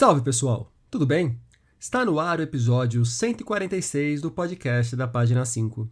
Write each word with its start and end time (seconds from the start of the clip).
Salve 0.00 0.22
pessoal, 0.22 0.72
tudo 0.88 1.04
bem? 1.04 1.40
Está 1.76 2.04
no 2.04 2.20
ar 2.20 2.38
o 2.38 2.42
episódio 2.42 3.04
146 3.04 4.20
do 4.20 4.30
podcast 4.30 4.94
da 4.94 5.08
Página 5.08 5.44
5. 5.44 5.90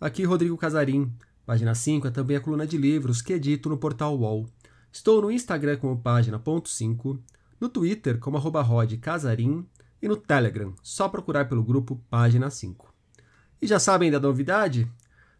Aqui 0.00 0.22
Rodrigo 0.22 0.56
Casarim. 0.56 1.12
Página 1.44 1.74
5 1.74 2.06
é 2.06 2.10
também 2.12 2.36
a 2.36 2.40
coluna 2.40 2.64
de 2.64 2.78
livros 2.78 3.20
que 3.20 3.32
edito 3.32 3.68
no 3.68 3.76
portal 3.76 4.16
UOL. 4.16 4.48
Estou 4.92 5.20
no 5.20 5.28
Instagram 5.28 5.76
como 5.78 6.00
página.5, 6.00 7.18
no 7.60 7.68
Twitter 7.68 8.20
como 8.20 8.36
arroba 8.36 8.64
Casarim 9.00 9.66
e 10.00 10.06
no 10.06 10.16
Telegram, 10.16 10.72
só 10.80 11.08
procurar 11.08 11.48
pelo 11.48 11.64
grupo 11.64 12.00
Página 12.08 12.50
5. 12.50 12.94
E 13.60 13.66
já 13.66 13.80
sabem 13.80 14.08
da 14.08 14.20
novidade? 14.20 14.88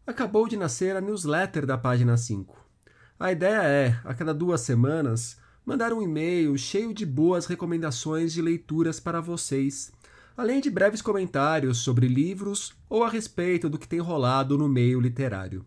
Acabou 0.04 0.48
de 0.48 0.56
nascer 0.56 0.96
a 0.96 1.00
newsletter 1.00 1.64
da 1.64 1.78
Página 1.78 2.16
5. 2.16 2.66
A 3.16 3.30
ideia 3.30 3.62
é, 3.62 4.00
a 4.02 4.12
cada 4.12 4.34
duas 4.34 4.62
semanas, 4.62 5.38
mandar 5.68 5.92
um 5.92 6.00
e-mail 6.00 6.56
cheio 6.56 6.94
de 6.94 7.04
boas 7.04 7.44
recomendações 7.44 8.32
de 8.32 8.40
leituras 8.40 8.98
para 8.98 9.20
vocês, 9.20 9.92
além 10.34 10.62
de 10.62 10.70
breves 10.70 11.02
comentários 11.02 11.76
sobre 11.76 12.08
livros 12.08 12.72
ou 12.88 13.04
a 13.04 13.08
respeito 13.10 13.68
do 13.68 13.78
que 13.78 13.86
tem 13.86 13.98
rolado 13.98 14.56
no 14.56 14.66
meio 14.66 14.98
literário. 14.98 15.66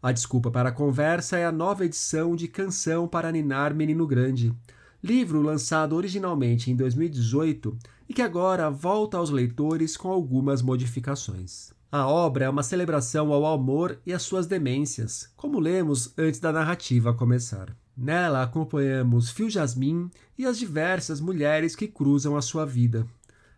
A 0.00 0.12
desculpa 0.12 0.50
para 0.50 0.68
a 0.68 0.72
conversa 0.72 1.36
é 1.36 1.44
a 1.44 1.52
nova 1.52 1.84
edição 1.84 2.36
de 2.36 2.46
Canção 2.46 3.08
para 3.08 3.32
Ninar 3.32 3.74
Menino 3.74 4.06
Grande, 4.06 4.54
livro 5.02 5.42
lançado 5.42 5.96
originalmente 5.96 6.70
em 6.70 6.76
2018 6.76 7.76
e 8.08 8.14
que 8.14 8.22
agora 8.22 8.70
volta 8.70 9.16
aos 9.16 9.30
leitores 9.30 9.96
com 9.96 10.10
algumas 10.10 10.62
modificações. 10.62 11.72
A 11.92 12.06
obra 12.06 12.44
é 12.44 12.48
uma 12.48 12.62
celebração 12.62 13.32
ao 13.32 13.46
amor 13.46 13.98
e 14.06 14.12
às 14.12 14.22
suas 14.22 14.46
demências, 14.46 15.28
como 15.36 15.58
lemos 15.58 16.12
antes 16.16 16.38
da 16.38 16.52
narrativa 16.52 17.12
começar. 17.12 17.76
Nela 17.96 18.42
acompanhamos 18.42 19.30
Fio 19.30 19.50
Jasmin 19.50 20.08
e 20.38 20.46
as 20.46 20.58
diversas 20.58 21.20
mulheres 21.20 21.74
que 21.74 21.88
cruzam 21.88 22.36
a 22.36 22.42
sua 22.42 22.64
vida. 22.64 23.06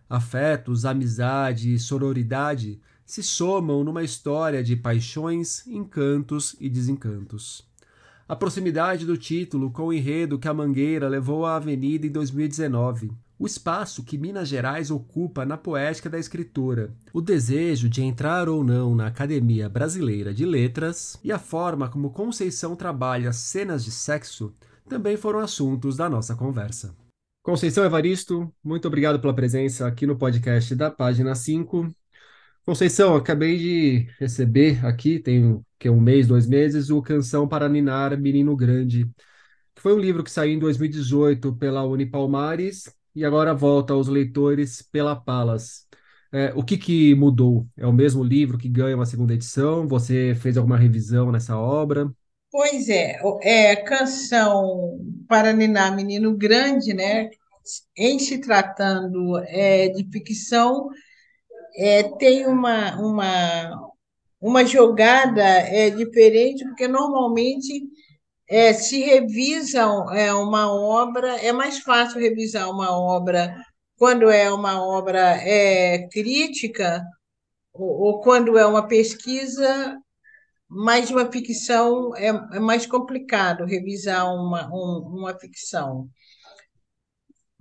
Afetos, 0.09 0.85
amizade 0.85 1.75
e 1.75 1.79
sororidade 1.79 2.81
se 3.05 3.23
somam 3.23 3.85
numa 3.85 4.03
história 4.03 4.63
de 4.63 4.77
paixões, 4.77 5.67
encantos 5.67 6.57
e 6.59 6.69
desencantos. 6.69 7.71
A 8.29 8.37
proximidade 8.37 9.05
do 9.05 9.17
título 9.17 9.71
com 9.71 9.87
o 9.87 9.93
enredo 9.93 10.39
que 10.39 10.49
a 10.49 10.55
Mangueira 10.55 11.09
levou 11.09 11.45
à 11.45 11.57
Avenida 11.57 12.07
em 12.07 12.11
2019, 12.11 13.11
o 13.39 13.47
espaço 13.47 14.05
que 14.05 14.17
Minas 14.17 14.49
Gerais 14.49 14.91
ocupa 14.91 15.45
na 15.45 15.57
poética 15.57 16.09
da 16.09 16.19
escritora, 16.19 16.95
o 17.13 17.21
desejo 17.21 17.89
de 17.89 18.03
entrar 18.03 18.49
ou 18.49 18.63
não 18.63 18.95
na 18.95 19.09
Academia 19.09 19.69
Brasileira 19.69 20.33
de 20.33 20.47
Letras 20.47 21.19
e 21.25 21.33
a 21.33 21.39
forma 21.39 21.89
como 21.89 22.11
Conceição 22.11 22.77
trabalha 22.77 23.33
cenas 23.33 23.85
de 23.85 23.91
sexo 23.91 24.55
também 24.89 25.17
foram 25.17 25.41
assuntos 25.41 25.97
da 25.97 26.09
nossa 26.09 26.37
conversa. 26.37 26.95
Conceição 27.43 27.85
Evaristo, 27.85 28.53
muito 28.63 28.87
obrigado 28.87 29.19
pela 29.19 29.35
presença 29.35 29.87
aqui 29.87 30.07
no 30.07 30.17
podcast 30.17 30.75
da 30.77 30.91
página 30.91 31.35
5. 31.35 31.93
Conceição, 32.65 33.17
acabei 33.17 33.59
de 33.59 34.09
receber 34.21 34.85
aqui, 34.87 35.19
tem 35.19 35.61
que 35.79 35.91
um 35.91 36.01
mês, 36.01 36.29
dois 36.29 36.47
meses, 36.47 36.91
o 36.91 37.03
Canção 37.03 37.49
para 37.49 37.69
Ninar 37.69 38.17
Menino 38.17 38.55
Grande, 38.55 39.11
que 39.75 39.83
foi 39.83 39.93
um 39.93 39.99
livro 39.99 40.23
que 40.23 40.31
saiu 40.31 40.53
em 40.53 40.59
2018 40.61 41.57
pela 41.57 41.83
Unipalmares 41.85 42.85
e 43.17 43.25
agora 43.25 43.53
volta 43.53 43.95
aos 43.95 44.07
leitores 44.07 44.81
pela 44.81 45.17
Palas. 45.17 45.89
É, 46.33 46.53
o 46.55 46.63
que, 46.63 46.79
que 46.79 47.15
mudou? 47.17 47.67
É 47.77 47.85
o 47.85 47.93
mesmo 47.93 48.23
livro 48.23 48.57
que 48.57 48.69
ganha 48.69 48.95
uma 48.95 49.07
segunda 49.07 49.35
edição? 49.35 49.89
Você 49.89 50.35
fez 50.37 50.57
alguma 50.57 50.79
revisão 50.79 51.33
nessa 51.33 51.59
obra? 51.59 52.09
Pois 52.51 52.89
é, 52.89 53.19
é 53.43 53.77
Canção 53.77 55.01
para 55.29 55.53
Ninar 55.53 55.97
Menino 55.97 56.37
Grande, 56.37 56.95
né? 56.95 57.29
Em 57.97 58.21
se 58.21 58.39
tratando 58.39 59.39
é, 59.47 59.89
de 59.89 60.09
ficção, 60.11 60.89
é, 61.77 62.03
tem 62.19 62.47
uma, 62.47 62.97
uma, 63.01 63.93
uma 64.41 64.65
jogada 64.65 65.43
é, 65.43 65.91
diferente, 65.91 66.65
porque 66.65 66.89
normalmente 66.89 67.89
é, 68.49 68.73
se 68.73 69.01
revisam 69.03 70.13
é, 70.13 70.33
uma 70.35 70.73
obra, 70.73 71.37
é 71.41 71.53
mais 71.53 71.79
fácil 71.79 72.21
revisar 72.21 72.71
uma 72.71 72.91
obra 72.97 73.55
quando 73.97 74.31
é 74.31 74.53
uma 74.53 74.85
obra 74.85 75.37
é, 75.43 76.09
crítica 76.09 77.03
ou, 77.73 77.89
ou 77.89 78.21
quando 78.21 78.59
é 78.59 78.67
uma 78.67 78.87
pesquisa, 78.87 79.97
mas 80.69 81.11
uma 81.11 81.31
ficção 81.31 82.15
é, 82.17 82.29
é 82.29 82.61
mais 82.61 82.87
complicado 82.87 83.65
revisar 83.65 84.27
uma, 84.35 84.69
um, 84.73 85.19
uma 85.19 85.39
ficção 85.39 86.09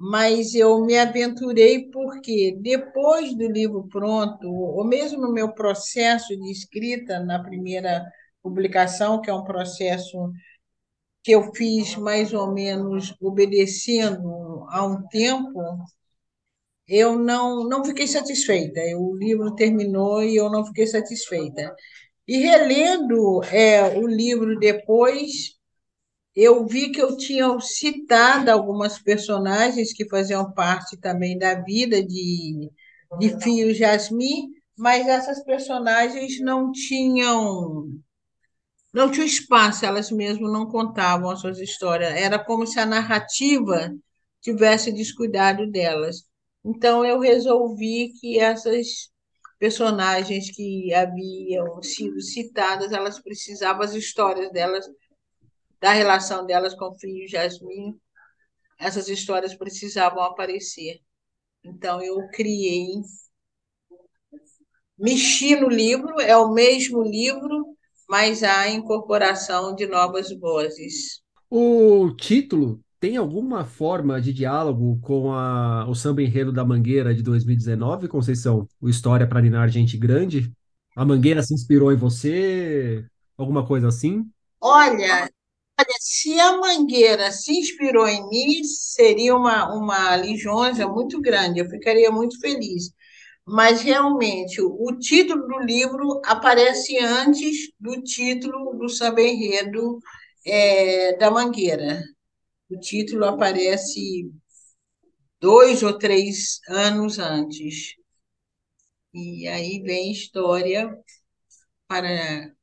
mas 0.01 0.55
eu 0.55 0.83
me 0.83 0.97
aventurei 0.97 1.91
porque 1.91 2.57
depois 2.59 3.35
do 3.35 3.47
livro 3.47 3.87
pronto, 3.87 4.51
ou 4.51 4.83
mesmo 4.83 5.21
no 5.21 5.31
meu 5.31 5.53
processo 5.53 6.35
de 6.35 6.51
escrita 6.51 7.19
na 7.19 7.43
primeira 7.43 8.03
publicação, 8.41 9.21
que 9.21 9.29
é 9.29 9.33
um 9.33 9.43
processo 9.43 10.31
que 11.23 11.31
eu 11.33 11.53
fiz 11.53 11.95
mais 11.97 12.33
ou 12.33 12.51
menos 12.51 13.15
obedecendo 13.21 14.65
a 14.69 14.83
um 14.85 15.07
tempo, 15.07 15.59
eu 16.87 17.17
não, 17.17 17.63
não 17.67 17.85
fiquei 17.85 18.07
satisfeita. 18.07 18.81
O 18.97 19.15
livro 19.15 19.55
terminou 19.55 20.23
e 20.23 20.35
eu 20.35 20.49
não 20.49 20.65
fiquei 20.65 20.87
satisfeita. 20.87 21.75
E 22.27 22.37
relendo 22.37 23.43
é, 23.45 23.97
o 23.99 24.07
livro 24.07 24.57
depois, 24.59 25.59
eu 26.35 26.65
vi 26.65 26.91
que 26.91 27.01
eu 27.01 27.17
tinha 27.17 27.59
citado 27.59 28.49
algumas 28.51 28.99
personagens 28.99 29.93
que 29.93 30.07
faziam 30.07 30.51
parte 30.53 30.97
também 30.97 31.37
da 31.37 31.55
vida 31.55 32.03
de, 32.03 32.69
de 33.19 33.39
Fio 33.41 33.73
Jasmine, 33.73 34.49
mas 34.77 35.07
essas 35.07 35.43
personagens 35.43 36.39
não 36.39 36.71
tinham 36.71 37.89
não 38.93 39.09
tinham 39.09 39.25
espaço, 39.25 39.85
elas 39.85 40.11
mesmas 40.11 40.51
não 40.51 40.67
contavam 40.67 41.29
as 41.29 41.39
suas 41.39 41.59
histórias. 41.59 42.13
Era 42.13 42.37
como 42.43 42.67
se 42.67 42.79
a 42.79 42.85
narrativa 42.85 43.89
tivesse 44.41 44.91
descuidado 44.91 45.69
delas. 45.69 46.25
Então 46.63 47.05
eu 47.05 47.19
resolvi 47.19 48.11
que 48.19 48.39
essas 48.39 49.09
personagens 49.59 50.51
que 50.51 50.93
haviam 50.93 51.81
sido 51.83 52.19
citadas, 52.21 52.91
elas 52.91 53.19
precisavam 53.19 53.83
as 53.83 53.93
histórias 53.93 54.51
delas 54.51 54.85
da 55.81 55.91
relação 55.91 56.45
delas 56.45 56.75
com 56.75 56.85
o 56.85 56.93
Fio 56.93 57.25
e 57.25 57.27
Jasmine, 57.27 57.99
essas 58.79 59.09
histórias 59.09 59.55
precisavam 59.55 60.21
aparecer. 60.23 60.99
Então, 61.63 62.01
eu 62.01 62.27
criei, 62.29 62.87
mexi 64.97 65.55
no 65.55 65.67
livro, 65.67 66.19
é 66.19 66.37
o 66.37 66.53
mesmo 66.53 67.01
livro, 67.03 67.75
mas 68.07 68.43
há 68.43 68.69
incorporação 68.69 69.75
de 69.75 69.87
novas 69.87 70.31
vozes. 70.39 71.21
O 71.49 72.11
título 72.15 72.79
tem 72.99 73.17
alguma 73.17 73.65
forma 73.65 74.21
de 74.21 74.31
diálogo 74.31 74.99
com 75.01 75.33
a, 75.33 75.87
o 75.89 75.95
samba 75.95 76.21
enredo 76.21 76.51
da 76.51 76.63
Mangueira 76.63 77.13
de 77.13 77.23
2019, 77.23 78.07
Conceição? 78.07 78.67
O 78.79 78.87
História 78.87 79.27
para 79.27 79.41
Ninar 79.41 79.69
Gente 79.69 79.97
Grande? 79.97 80.51
A 80.95 81.03
Mangueira 81.03 81.41
se 81.41 81.53
inspirou 81.53 81.91
em 81.91 81.95
você? 81.95 83.03
Alguma 83.37 83.65
coisa 83.65 83.87
assim? 83.87 84.29
Olha, 84.59 85.27
Olha, 85.81 85.95
se 85.99 86.39
a 86.39 86.57
Mangueira 86.57 87.31
se 87.31 87.51
inspirou 87.53 88.07
em 88.07 88.27
mim, 88.29 88.63
seria 88.63 89.35
uma, 89.35 89.73
uma 89.75 90.15
lisonja 90.15 90.87
muito 90.87 91.19
grande, 91.21 91.59
eu 91.59 91.69
ficaria 91.69 92.11
muito 92.11 92.39
feliz. 92.39 92.91
Mas, 93.47 93.81
realmente, 93.81 94.61
o 94.61 94.97
título 94.99 95.47
do 95.47 95.59
livro 95.59 96.21
aparece 96.25 96.97
antes 96.99 97.71
do 97.79 98.01
título 98.03 98.77
do 98.77 98.87
samba 98.89 99.21
enredo 99.21 99.99
é, 100.45 101.17
da 101.17 101.31
Mangueira. 101.31 102.03
O 102.69 102.79
título 102.79 103.25
aparece 103.25 104.31
dois 105.41 105.83
ou 105.83 105.97
três 105.97 106.59
anos 106.69 107.19
antes. 107.19 107.95
E 109.13 109.47
aí 109.47 109.81
vem 109.83 110.11
história 110.11 110.89
para 111.87 112.53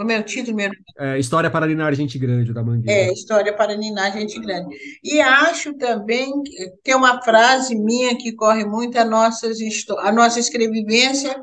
como 0.00 0.12
é 0.12 0.18
o 0.18 0.24
título 0.24 0.56
mesmo? 0.56 0.74
É, 0.98 1.18
História 1.18 1.50
para 1.50 1.66
Ninar 1.66 1.92
Gente 1.92 2.18
Grande, 2.18 2.54
da 2.54 2.64
Mangueira. 2.64 2.90
É, 2.90 3.12
História 3.12 3.54
para 3.54 3.76
Ninar 3.76 4.10
Gente 4.14 4.40
Grande. 4.40 4.74
E 5.04 5.20
acho 5.20 5.74
também 5.74 6.32
tem 6.82 6.94
uma 6.94 7.22
frase 7.22 7.74
minha 7.74 8.16
que 8.16 8.32
corre 8.32 8.64
muito, 8.64 8.98
a, 8.98 9.04
nossas, 9.04 9.58
a 9.98 10.10
nossa 10.10 10.40
escrevivência 10.40 11.38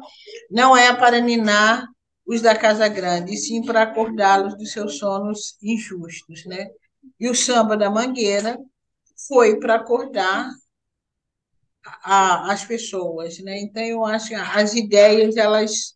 não 0.50 0.76
é 0.76 0.92
para 0.92 1.20
ninar 1.22 1.86
os 2.26 2.42
da 2.42 2.56
Casa 2.56 2.88
Grande, 2.88 3.36
e 3.36 3.38
sim 3.38 3.62
para 3.64 3.84
acordá-los 3.84 4.58
dos 4.58 4.72
seus 4.72 4.98
sonos 4.98 5.56
injustos. 5.62 6.44
Né? 6.48 6.68
E 7.20 7.30
o 7.30 7.36
samba 7.36 7.78
da 7.78 7.92
Mangueira 7.92 8.58
foi 9.28 9.60
para 9.60 9.76
acordar 9.76 10.50
a, 12.04 12.52
as 12.52 12.66
pessoas. 12.66 13.38
Né? 13.38 13.60
Então, 13.60 13.84
eu 13.84 14.04
acho 14.04 14.30
que 14.30 14.34
as 14.34 14.74
ideias, 14.74 15.38
elas 15.38 15.96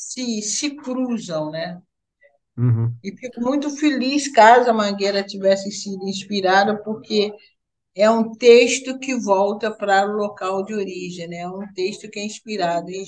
se, 0.00 0.40
se 0.40 0.76
cruzam, 0.76 1.50
né? 1.50 1.80
Uhum. 2.56 2.94
E 3.04 3.14
fico 3.14 3.40
muito 3.42 3.68
feliz 3.76 4.32
caso 4.32 4.70
a 4.70 4.72
Mangueira 4.72 5.22
tivesse 5.22 5.70
sido 5.70 6.08
inspirada, 6.08 6.82
porque 6.82 7.30
é 7.94 8.10
um 8.10 8.32
texto 8.32 8.98
que 8.98 9.14
volta 9.14 9.70
para 9.70 10.08
o 10.08 10.16
local 10.16 10.64
de 10.64 10.72
origem, 10.72 11.28
né? 11.28 11.38
é 11.38 11.48
um 11.48 11.70
texto 11.74 12.08
que 12.08 12.18
é 12.18 12.24
inspirado 12.24 12.90
em, 12.90 13.04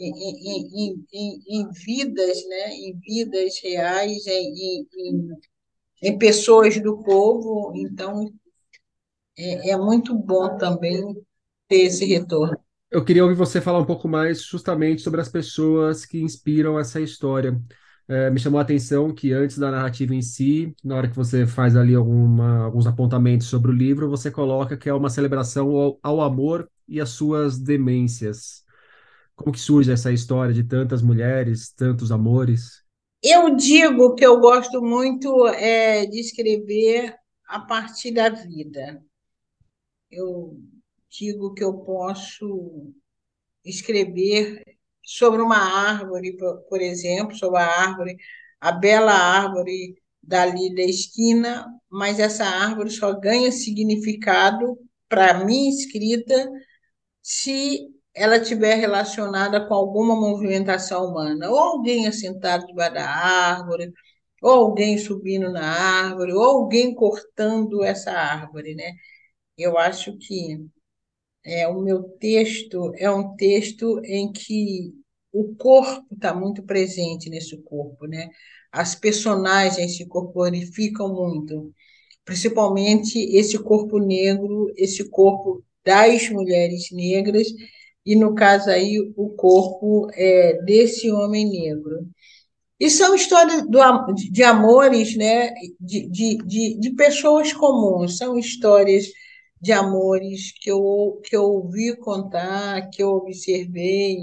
em, 0.00 1.04
em, 1.12 1.42
em, 1.48 1.70
vidas, 1.70 2.44
né? 2.48 2.74
em 2.74 2.98
vidas 2.98 3.60
reais, 3.62 4.26
em, 4.26 4.86
em, 4.96 5.28
em 6.02 6.18
pessoas 6.18 6.80
do 6.82 7.02
povo. 7.04 7.72
Então, 7.76 8.32
é, 9.38 9.70
é 9.70 9.76
muito 9.76 10.12
bom 10.12 10.56
também 10.56 11.14
ter 11.68 11.82
esse 11.82 12.04
retorno. 12.04 12.58
Eu 12.92 13.02
queria 13.02 13.22
ouvir 13.22 13.34
você 13.34 13.58
falar 13.58 13.78
um 13.78 13.86
pouco 13.86 14.06
mais 14.06 14.42
justamente 14.42 15.00
sobre 15.00 15.18
as 15.18 15.28
pessoas 15.30 16.04
que 16.04 16.20
inspiram 16.20 16.78
essa 16.78 17.00
história. 17.00 17.58
É, 18.06 18.28
me 18.28 18.38
chamou 18.38 18.58
a 18.58 18.62
atenção 18.62 19.14
que 19.14 19.32
antes 19.32 19.56
da 19.56 19.70
narrativa 19.70 20.14
em 20.14 20.20
si, 20.20 20.76
na 20.84 20.96
hora 20.96 21.08
que 21.08 21.16
você 21.16 21.46
faz 21.46 21.74
ali 21.74 21.94
alguma, 21.94 22.64
alguns 22.64 22.86
apontamentos 22.86 23.46
sobre 23.46 23.70
o 23.70 23.74
livro, 23.74 24.10
você 24.10 24.30
coloca 24.30 24.76
que 24.76 24.90
é 24.90 24.92
uma 24.92 25.08
celebração 25.08 25.70
ao, 25.74 25.98
ao 26.02 26.20
amor 26.20 26.70
e 26.86 27.00
às 27.00 27.08
suas 27.08 27.58
demências. 27.58 28.62
Como 29.34 29.52
que 29.52 29.60
surge 29.60 29.90
essa 29.90 30.12
história 30.12 30.52
de 30.52 30.62
tantas 30.62 31.00
mulheres, 31.00 31.72
tantos 31.72 32.12
amores? 32.12 32.84
Eu 33.22 33.56
digo 33.56 34.14
que 34.14 34.26
eu 34.26 34.38
gosto 34.38 34.82
muito 34.82 35.48
é, 35.48 36.04
de 36.04 36.20
escrever 36.20 37.14
a 37.48 37.58
partir 37.58 38.12
da 38.12 38.28
vida. 38.28 39.02
Eu 40.10 40.60
digo 41.12 41.54
que 41.54 41.62
eu 41.64 41.74
posso 41.84 42.92
escrever 43.64 44.62
sobre 45.04 45.42
uma 45.42 45.56
árvore, 45.58 46.36
por 46.68 46.80
exemplo, 46.80 47.36
sobre 47.36 47.58
a 47.60 47.66
árvore, 47.66 48.16
a 48.60 48.72
bela 48.72 49.12
árvore 49.12 49.96
dali 50.22 50.74
da 50.74 50.82
esquina, 50.82 51.66
mas 51.90 52.18
essa 52.18 52.44
árvore 52.44 52.90
só 52.90 53.12
ganha 53.18 53.50
significado 53.52 54.78
para 55.08 55.44
mim 55.44 55.68
escrita 55.68 56.50
se 57.22 57.88
ela 58.14 58.36
estiver 58.38 58.76
relacionada 58.76 59.66
com 59.66 59.74
alguma 59.74 60.14
movimentação 60.16 61.06
humana, 61.06 61.50
ou 61.50 61.58
alguém 61.58 62.06
assentado 62.06 62.66
debaixo 62.66 62.94
da 62.94 63.08
árvore, 63.08 63.92
ou 64.42 64.50
alguém 64.52 64.98
subindo 64.98 65.50
na 65.52 65.64
árvore, 65.64 66.32
ou 66.32 66.42
alguém 66.42 66.94
cortando 66.94 67.82
essa 67.84 68.12
árvore, 68.12 68.74
né? 68.74 68.92
Eu 69.56 69.78
acho 69.78 70.16
que 70.18 70.58
é, 71.44 71.66
o 71.68 71.80
meu 71.80 72.02
texto 72.20 72.92
é 72.96 73.10
um 73.10 73.34
texto 73.36 74.00
em 74.04 74.32
que 74.32 74.92
o 75.32 75.54
corpo 75.56 76.14
está 76.14 76.34
muito 76.34 76.62
presente 76.62 77.30
nesse 77.30 77.56
corpo, 77.62 78.06
né? 78.06 78.28
As 78.70 78.94
personagens 78.94 79.96
se 79.96 80.06
corporificam 80.06 81.12
muito, 81.12 81.72
principalmente 82.24 83.18
esse 83.36 83.58
corpo 83.58 83.98
negro, 83.98 84.72
esse 84.76 85.08
corpo 85.08 85.64
das 85.84 86.28
mulheres 86.30 86.90
negras 86.92 87.48
e 88.04 88.16
no 88.16 88.34
caso 88.34 88.70
aí 88.70 88.98
o 89.16 89.30
corpo 89.30 90.08
é, 90.14 90.62
desse 90.64 91.10
homem 91.10 91.48
negro. 91.48 92.06
E 92.78 92.90
são 92.90 93.14
histórias 93.14 93.62
do, 93.68 93.78
de 94.14 94.42
amores, 94.42 95.16
né? 95.16 95.52
De, 95.80 96.08
de, 96.08 96.36
de, 96.38 96.80
de 96.80 96.90
pessoas 96.94 97.52
comuns, 97.52 98.16
são 98.18 98.38
histórias 98.38 99.06
de 99.62 99.72
amores 99.72 100.52
que 100.60 100.70
eu, 100.70 101.20
que 101.24 101.36
eu 101.36 101.44
ouvi 101.44 101.96
contar, 101.96 102.90
que 102.90 103.02
eu 103.02 103.10
observei. 103.10 104.18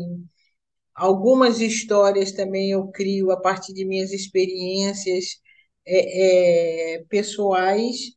Algumas 0.94 1.62
histórias 1.62 2.34
também 2.34 2.72
eu 2.72 2.88
crio 2.90 3.32
a 3.32 3.40
partir 3.40 3.74
de 3.74 3.86
minhas 3.86 4.12
experiências 4.12 5.42
é, 5.86 6.96
é, 6.98 7.04
pessoais 7.06 8.12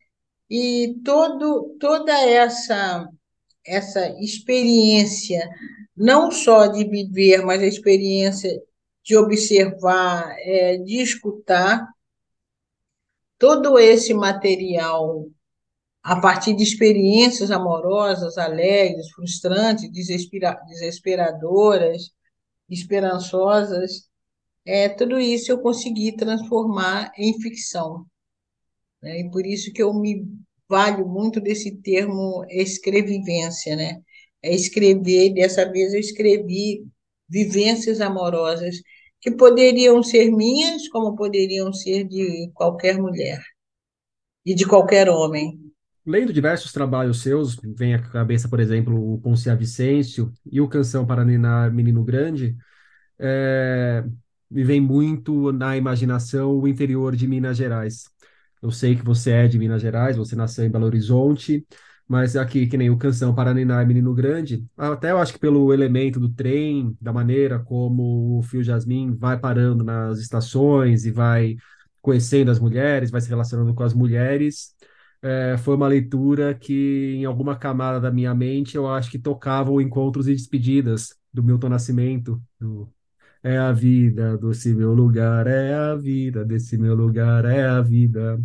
e 0.51 0.97
todo, 1.05 1.77
toda 1.81 2.13
essa, 2.13 3.09
essa 3.67 4.09
experiência, 4.21 5.49
não 5.97 6.31
só 6.31 6.67
de 6.67 6.85
viver, 6.85 7.45
mas 7.45 7.63
a 7.63 7.67
experiência 7.67 8.51
de 9.05 9.17
observar, 9.17 10.35
é, 10.41 10.79
de 10.79 11.01
escutar, 11.03 11.89
todo 13.39 13.79
esse 13.79 14.15
material 14.15 15.29
a 16.03 16.21
partir 16.21 16.55
de 16.55 16.63
experiências 16.63 17.51
amorosas, 17.51 18.37
alegres, 18.39 19.11
frustrantes, 19.11 19.91
desespera 19.93 20.61
desesperadoras, 20.69 22.11
esperançosas, 22.69 24.09
é, 24.65 24.89
tudo 24.89 25.21
isso 25.21 25.53
eu 25.53 25.61
consegui 25.61 26.17
transformar 26.17 27.13
em 27.17 27.41
ficção. 27.41 28.06
Né? 29.03 29.21
E 29.21 29.31
por 29.31 29.47
isso 29.47 29.73
que 29.73 29.82
eu 29.82 29.93
me 29.94 30.27
valho 30.69 31.06
muito 31.06 31.41
desse 31.41 31.77
termo 31.82 32.44
escrevivência, 32.49 33.77
né? 33.77 34.01
É 34.43 34.55
escrever, 34.55 35.35
dessa 35.35 35.71
vez 35.71 35.93
eu 35.93 36.01
escrevi 36.01 36.85
vivências 37.29 38.01
amorosas 38.01 38.77
que 39.21 39.31
poderiam 39.31 40.03
ser 40.03 40.31
minhas, 40.32 40.89
como 40.89 41.15
poderiam 41.17 41.73
ser 41.73 42.05
de 42.05 42.51
qualquer 42.55 42.99
mulher 42.99 43.41
e 44.44 44.55
de 44.55 44.67
qualquer 44.67 45.09
homem. 45.09 45.71
Lendo 46.05 46.32
diversos 46.32 46.73
trabalhos 46.73 47.23
seus, 47.23 47.56
vem 47.63 47.94
à 47.94 47.99
cabeça, 48.03 48.49
por 48.49 48.59
exemplo, 48.59 49.15
o 49.15 49.21
Poncia 49.21 49.55
Vicêncio 49.55 50.32
e 50.51 50.61
o 50.61 50.69
Canção 50.69 51.06
para 51.06 51.25
Ninar 51.25 51.73
Menino 51.73 52.03
Grande, 52.03 52.56
é, 53.19 54.05
me 54.51 54.65
vem 54.65 54.81
muito 54.81 55.53
na 55.53 55.77
imaginação 55.77 56.59
o 56.59 56.69
interior 56.69 57.15
de 57.15 57.29
Minas 57.29 57.56
Gerais. 57.56 58.11
Eu 58.61 58.71
sei 58.73 58.97
que 58.97 59.05
você 59.05 59.31
é 59.32 59.49
de 59.49 59.59
Minas 59.59 59.82
Gerais, 59.82 60.17
você 60.17 60.37
nasceu 60.37 60.65
em 60.65 60.71
Belo 60.71 60.87
Horizonte, 60.87 61.65
mas 62.09 62.37
aqui, 62.37 62.67
que 62.67 62.77
nem 62.77 62.91
o 62.91 62.99
Canção 62.99 63.35
para 63.35 63.55
Ninar 63.55 63.87
Menino 63.87 64.13
Grande, 64.13 64.65
até 64.77 65.13
eu 65.13 65.19
acho 65.19 65.32
que 65.35 65.39
pelo 65.39 65.73
elemento 65.73 66.19
do 66.21 66.29
trem, 66.29 66.97
da 67.01 67.13
maneira 67.13 67.61
como 67.61 68.39
o 68.39 68.43
Fio 68.43 68.63
Jasmin 68.63 69.15
vai 69.17 69.39
parando 69.39 69.85
nas 69.85 70.19
estações 70.19 71.06
e 71.06 71.13
vai 71.13 71.56
conhecendo 72.01 72.51
as 72.51 72.59
mulheres, 72.59 73.11
vai 73.11 73.21
se 73.21 73.29
relacionando 73.29 73.73
com 73.75 73.82
as 73.85 73.94
mulheres, 73.94 74.75
é, 75.22 75.56
foi 75.58 75.76
uma 75.76 75.86
leitura 75.86 76.55
que, 76.55 77.14
em 77.17 77.24
alguma 77.24 77.56
camada 77.56 78.00
da 78.00 78.10
minha 78.10 78.34
mente, 78.34 78.76
eu 78.76 78.88
acho 78.88 79.10
que 79.10 79.19
tocava 79.19 79.70
o 79.70 79.81
Encontros 79.81 80.26
e 80.26 80.32
Despedidas, 80.34 81.14
do 81.32 81.43
Milton 81.43 81.69
Nascimento. 81.69 82.43
Do, 82.58 82.93
é 83.43 83.56
a 83.58 83.72
vida 83.72 84.36
desse 84.38 84.74
meu 84.74 84.93
lugar, 84.93 85.46
é 85.46 85.74
a 85.74 85.94
vida 85.94 86.44
desse 86.44 86.76
meu 86.76 86.94
lugar, 86.94 87.44
é 87.44 87.64
a 87.67 87.81
vida. 87.81 88.41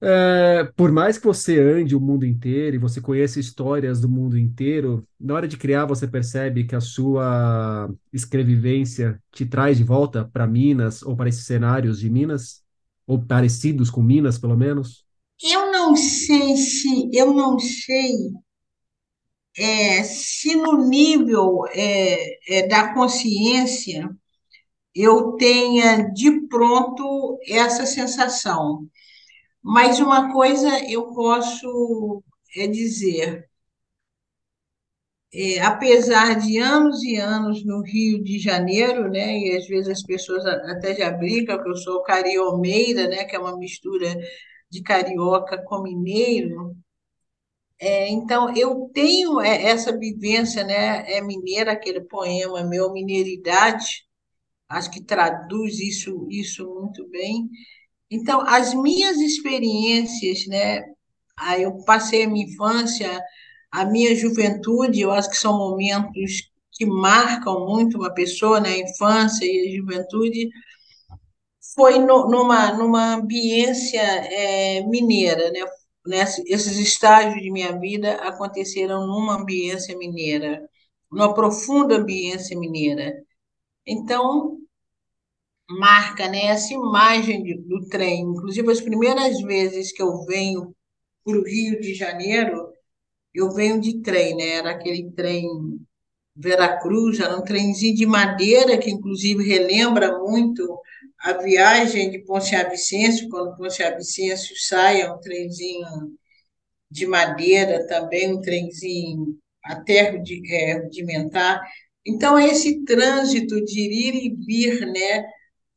É, 0.00 0.64
por 0.74 0.90
mais 0.90 1.16
que 1.16 1.24
você 1.24 1.60
ande 1.60 1.94
o 1.94 2.00
mundo 2.00 2.26
inteiro 2.26 2.74
e 2.74 2.78
você 2.78 3.00
conheça 3.00 3.38
histórias 3.38 4.00
do 4.00 4.08
mundo 4.08 4.36
inteiro, 4.36 5.06
na 5.18 5.34
hora 5.34 5.46
de 5.46 5.56
criar 5.56 5.86
você 5.86 6.08
percebe 6.08 6.64
que 6.64 6.74
a 6.74 6.80
sua 6.80 7.88
escrevivência 8.12 9.20
te 9.30 9.46
traz 9.46 9.78
de 9.78 9.84
volta 9.84 10.24
para 10.24 10.46
Minas 10.46 11.02
ou 11.02 11.16
para 11.16 11.28
esses 11.28 11.46
cenários 11.46 12.00
de 12.00 12.10
Minas, 12.10 12.62
ou 13.06 13.20
parecidos 13.24 13.90
com 13.90 14.02
Minas, 14.02 14.38
pelo 14.38 14.56
menos? 14.56 15.04
Eu 15.40 15.71
não 15.82 15.96
sei 15.96 16.56
se, 16.56 17.10
eu 17.12 17.34
não 17.34 17.58
sei 17.58 18.30
é, 19.56 20.02
se 20.04 20.54
no 20.54 20.88
nível 20.88 21.66
é, 21.70 22.58
é, 22.58 22.66
da 22.68 22.94
consciência 22.94 24.08
eu 24.94 25.32
tenha 25.36 26.10
de 26.12 26.46
pronto 26.48 27.38
essa 27.48 27.86
sensação. 27.86 28.88
Mas 29.62 30.00
uma 30.00 30.32
coisa 30.32 30.68
eu 30.90 31.12
posso 31.12 32.22
é 32.56 32.66
dizer, 32.66 33.48
é, 35.34 35.60
apesar 35.62 36.38
de 36.38 36.58
anos 36.58 37.02
e 37.02 37.16
anos 37.16 37.64
no 37.64 37.82
Rio 37.82 38.22
de 38.22 38.38
Janeiro, 38.38 39.10
né, 39.10 39.38
e 39.38 39.56
às 39.56 39.66
vezes 39.66 39.88
as 39.88 40.02
pessoas 40.02 40.44
até 40.46 40.94
já 40.94 41.10
brincam 41.10 41.62
que 41.62 41.68
eu 41.68 41.76
sou 41.76 42.02
cariomeira, 42.02 43.08
né, 43.08 43.24
que 43.24 43.34
é 43.34 43.38
uma 43.38 43.56
mistura 43.58 44.14
de 44.72 44.82
carioca 44.82 45.62
com 45.62 45.82
mineiro, 45.82 46.74
é, 47.84 48.08
então, 48.10 48.54
eu 48.56 48.88
tenho 48.94 49.40
é, 49.40 49.64
essa 49.64 49.98
vivência 49.98 50.62
né, 50.62 51.04
é 51.12 51.20
mineira, 51.20 51.72
aquele 51.72 52.00
poema 52.00 52.62
meu, 52.62 52.92
Mineiridade, 52.92 54.04
acho 54.68 54.88
que 54.90 55.02
traduz 55.02 55.80
isso, 55.80 56.28
isso 56.30 56.64
muito 56.80 57.08
bem. 57.10 57.50
Então, 58.10 58.40
as 58.42 58.72
minhas 58.74 59.16
experiências, 59.18 60.46
né, 60.46 60.82
aí 61.36 61.64
eu 61.64 61.76
passei 61.84 62.24
a 62.24 62.28
minha 62.28 62.46
infância, 62.46 63.20
a 63.70 63.84
minha 63.84 64.14
juventude, 64.14 65.00
eu 65.00 65.10
acho 65.10 65.30
que 65.30 65.36
são 65.36 65.58
momentos 65.58 66.52
que 66.72 66.86
marcam 66.86 67.66
muito 67.66 67.98
uma 67.98 68.14
pessoa, 68.14 68.60
né, 68.60 68.70
a 68.70 68.78
infância 68.78 69.44
e 69.44 69.74
a 69.74 69.76
juventude, 69.76 70.50
foi 71.74 71.98
no, 71.98 72.28
numa, 72.28 72.72
numa 72.72 73.14
ambiência 73.14 74.00
é, 74.00 74.82
mineira, 74.86 75.50
né? 75.50 75.60
Nesse, 76.06 76.42
esses 76.52 76.78
estágios 76.78 77.40
de 77.42 77.50
minha 77.50 77.78
vida 77.78 78.14
aconteceram 78.16 79.06
numa 79.06 79.36
ambiência 79.40 79.96
mineira, 79.96 80.68
numa 81.10 81.32
profunda 81.34 81.96
ambiência 81.96 82.58
mineira. 82.58 83.14
Então, 83.86 84.58
marca 85.70 86.28
né, 86.28 86.46
essa 86.46 86.72
imagem 86.74 87.42
de, 87.42 87.54
do 87.54 87.88
trem. 87.88 88.22
Inclusive, 88.22 88.70
as 88.70 88.80
primeiras 88.80 89.40
vezes 89.42 89.92
que 89.92 90.02
eu 90.02 90.24
venho 90.26 90.74
para 91.24 91.38
o 91.38 91.44
Rio 91.44 91.80
de 91.80 91.94
Janeiro, 91.94 92.68
eu 93.34 93.50
venho 93.52 93.80
de 93.80 94.00
trem, 94.02 94.36
né? 94.36 94.48
Era 94.56 94.72
aquele 94.72 95.10
trem 95.12 95.46
Veracruz, 96.34 97.20
era 97.20 97.36
um 97.36 97.44
trenzinho 97.44 97.94
de 97.94 98.06
madeira, 98.06 98.78
que 98.78 98.90
inclusive 98.90 99.44
relembra 99.44 100.18
muito 100.18 100.80
a 101.22 101.34
viagem 101.34 102.10
de 102.10 102.18
Ponce 102.20 102.54
a 102.56 102.68
quando 103.28 103.56
Ponce 103.56 103.82
a 103.82 103.96
sai, 104.56 105.02
é 105.02 105.12
um 105.12 105.20
trenzinho 105.20 105.86
de 106.90 107.06
madeira, 107.06 107.86
também 107.86 108.34
um 108.34 108.40
trenzinho 108.40 109.38
até 109.64 110.20
é, 110.50 110.78
rudimentar. 110.78 111.62
Então, 112.04 112.38
esse 112.38 112.84
trânsito 112.84 113.64
de 113.64 113.80
ir 113.80 114.14
e 114.26 114.34
vir, 114.34 114.86
né, 114.86 115.24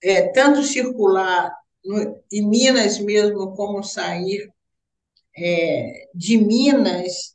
é, 0.04 0.30
tanto 0.30 0.64
circular 0.64 1.52
no, 1.84 2.24
em 2.32 2.48
Minas 2.48 3.00
mesmo, 3.00 3.54
como 3.56 3.84
sair 3.84 4.50
é, 5.38 6.08
de 6.14 6.38
Minas, 6.38 7.35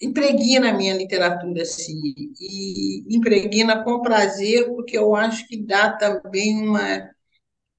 impregna 0.00 0.70
a 0.70 0.72
minha 0.72 0.94
literatura, 0.96 1.62
assim, 1.62 2.00
e 2.40 3.04
impregna 3.16 3.82
com 3.84 4.02
prazer, 4.02 4.66
porque 4.68 4.96
eu 4.96 5.14
acho 5.16 5.46
que 5.48 5.56
dá 5.60 5.92
também 5.92 6.56
uma, 6.62 7.10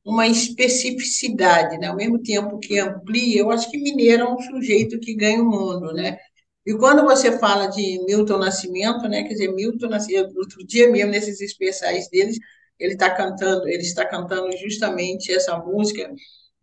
uma 0.04 0.28
especificidade, 0.28 1.78
né? 1.78 1.88
ao 1.88 1.96
mesmo 1.96 2.22
tempo 2.22 2.60
que 2.60 2.80
amplia, 2.80 3.42
eu 3.42 3.52
acho 3.52 3.70
que 3.70 3.78
Mineiro 3.78 4.24
é 4.24 4.34
um 4.34 4.40
sujeito 4.40 5.00
que 5.00 5.16
ganha 5.16 5.42
o 5.42 5.46
mundo, 5.50 5.94
né? 5.94 6.18
E 6.66 6.74
quando 6.78 7.04
você 7.04 7.38
fala 7.40 7.68
de 7.68 8.04
Milton 8.06 8.38
Nascimento, 8.38 9.08
né, 9.08 9.24
quer 9.24 9.30
dizer, 9.30 9.52
Milton 9.54 9.88
Nascimento, 9.88 10.38
outro 10.38 10.66
dia 10.66 10.90
mesmo, 10.92 11.12
nesses 11.12 11.42
especiais 11.42 12.10
deles, 12.10 12.38
ele 12.78 12.94
está 12.94 13.10
cantando, 13.14 13.68
ele 13.68 13.82
está 13.82 14.06
cantando 14.06 14.56
justamente 14.58 15.32
essa 15.34 15.58
música, 15.58 16.14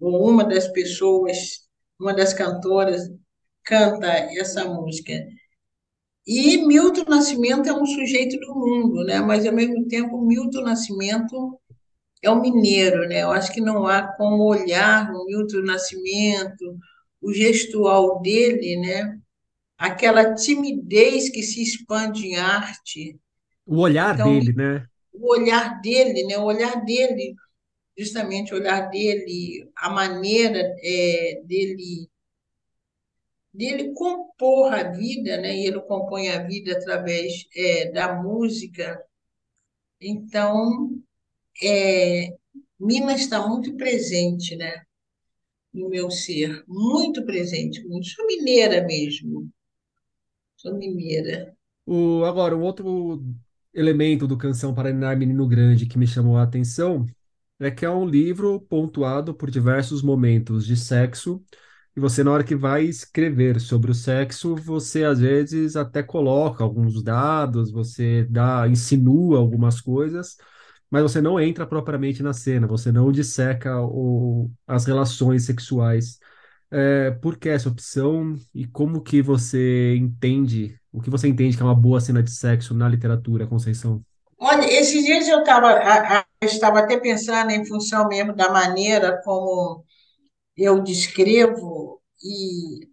uma 0.01 0.45
das 0.45 0.69
pessoas, 0.69 1.67
uma 1.99 2.15
das 2.15 2.33
cantoras 2.35 3.11
canta 3.65 4.07
essa 4.07 4.65
música. 4.65 5.13
E 6.26 6.66
Milton 6.66 7.04
Nascimento 7.09 7.68
é 7.68 7.73
um 7.73 7.87
sujeito 7.87 8.37
do 8.40 8.52
mundo, 8.52 9.04
né? 9.04 9.21
mas, 9.21 9.47
ao 9.47 9.54
mesmo 9.54 9.87
tempo, 9.87 10.21
Milton 10.21 10.62
Nascimento 10.62 11.56
é 12.21 12.28
um 12.30 12.40
mineiro. 12.40 13.06
Né? 13.09 13.23
Eu 13.23 13.30
acho 13.30 13.52
que 13.52 13.61
não 13.61 13.87
há 13.87 14.02
como 14.02 14.42
olhar 14.45 15.09
o 15.12 15.25
Milton 15.25 15.62
Nascimento, 15.62 16.76
o 17.23 17.33
gestual 17.33 18.21
dele, 18.21 18.76
né? 18.76 19.21
aquela 19.78 20.35
timidez 20.35 21.30
que 21.30 21.42
se 21.42 21.62
expande 21.62 22.26
em 22.26 22.37
arte. 22.37 23.16
O 23.64 23.80
olhar 23.80 24.14
então, 24.14 24.33
dele, 24.33 24.52
né? 24.52 24.87
O 25.12 25.30
olhar 25.30 25.80
dele, 25.80 26.25
né? 26.25 26.38
o 26.38 26.45
olhar 26.45 26.85
dele, 26.85 27.35
justamente 27.97 28.52
o 28.52 28.56
olhar 28.56 28.90
dele, 28.90 29.68
a 29.76 29.90
maneira 29.90 30.59
é, 30.83 31.42
dele 31.45 32.09
dele 33.57 33.93
compor 33.95 34.73
a 34.73 34.85
vida, 34.93 35.39
né? 35.39 35.57
E 35.57 35.67
ele 35.67 35.81
compõe 35.83 36.29
a 36.29 36.43
vida 36.43 36.73
através 36.73 37.47
é, 37.57 37.91
da 37.91 38.15
música. 38.23 39.03
Então, 40.01 40.91
é, 41.63 42.35
está 43.17 43.47
muito 43.49 43.75
presente, 43.77 44.55
né? 44.57 44.83
No 45.73 45.89
meu 45.89 46.11
ser, 46.11 46.65
muito 46.69 47.25
presente. 47.25 47.83
Sou 48.03 48.27
mineira 48.27 48.85
mesmo. 48.85 49.49
Sou 50.57 50.75
mineira. 50.75 51.55
O, 51.85 52.25
agora, 52.25 52.57
um 52.57 52.63
outro 52.63 53.23
elemento 53.73 54.27
do 54.27 54.39
Canção 54.39 54.75
para 54.75 54.93
Ninar 54.93 55.17
Menino 55.17 55.47
Grande 55.47 55.87
que 55.87 55.99
me 55.99 56.07
chamou 56.07 56.37
a 56.37 56.43
atenção 56.43 57.07
é 57.59 57.71
que 57.71 57.85
é 57.85 57.91
um 57.91 58.07
livro 58.07 58.61
pontuado 58.61 59.35
por 59.35 59.51
diversos 59.51 60.03
momentos 60.03 60.67
de 60.67 60.77
sexo 60.77 61.43
e 61.97 62.00
você, 62.00 62.23
na 62.23 62.31
hora 62.31 62.45
que 62.45 62.55
vai 62.55 62.85
escrever 62.85 63.59
sobre 63.59 63.91
o 63.91 63.95
sexo, 63.95 64.55
você 64.55 65.03
às 65.05 65.19
vezes 65.19 65.76
até 65.76 66.03
coloca 66.03 66.62
alguns 66.62 67.03
dados, 67.03 67.71
você 67.73 68.25
dá, 68.29 68.69
insinua 68.69 69.38
algumas 69.38 69.81
coisas, 69.81 70.37
mas 70.91 71.03
você 71.03 71.23
não 71.23 71.41
entra 71.41 71.67
propriamente 71.67 72.23
na 72.23 72.35
cena, 72.35 72.67
você 72.67 72.93
não 72.93 73.11
disseca 73.11 73.81
o, 73.81 74.50
as 74.67 74.85
relações 74.85 75.47
sexuais. 75.47 76.19
É, 76.71 77.12
por 77.12 77.38
que 77.38 77.49
essa 77.49 77.71
opção 77.71 78.35
e 78.55 78.67
como 78.67 79.00
que 79.00 79.23
você 79.23 79.97
entende, 79.97 80.79
o 80.93 81.00
que 81.00 81.09
você 81.09 81.29
entende 81.29 81.57
que 81.57 81.62
é 81.62 81.67
uma 81.67 81.75
boa 81.75 81.99
cena 81.99 82.23
de 82.23 82.31
sexo 82.31 82.75
na 82.75 82.91
literatura, 82.91 83.47
Conceição? 83.47 84.05
Olha, 84.38 84.67
esses 84.71 85.03
dias 85.03 85.26
eu 85.29 85.41
estava 85.41 86.79
até 86.81 87.00
pensando 87.00 87.53
em 87.53 87.65
função 87.65 88.07
mesmo 88.07 88.35
da 88.37 88.53
maneira 88.53 89.19
como 89.25 89.83
eu 90.57 90.83
descrevo, 90.83 92.01
e 92.23 92.89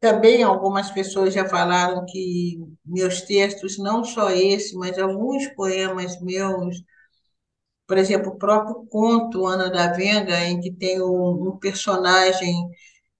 também 0.00 0.42
algumas 0.42 0.90
pessoas 0.90 1.34
já 1.34 1.48
falaram 1.48 2.04
que 2.06 2.58
meus 2.84 3.22
textos, 3.22 3.78
não 3.78 4.04
só 4.04 4.30
esse, 4.30 4.76
mas 4.76 4.98
alguns 4.98 5.46
poemas 5.54 6.20
meus, 6.20 6.76
por 7.86 7.98
exemplo, 7.98 8.30
o 8.32 8.38
próprio 8.38 8.86
conto 8.86 9.46
Ana 9.46 9.68
da 9.68 9.92
Venga, 9.92 10.38
em 10.44 10.60
que 10.60 10.70
tem 10.72 11.02
um, 11.02 11.48
um 11.48 11.58
personagem 11.58 12.54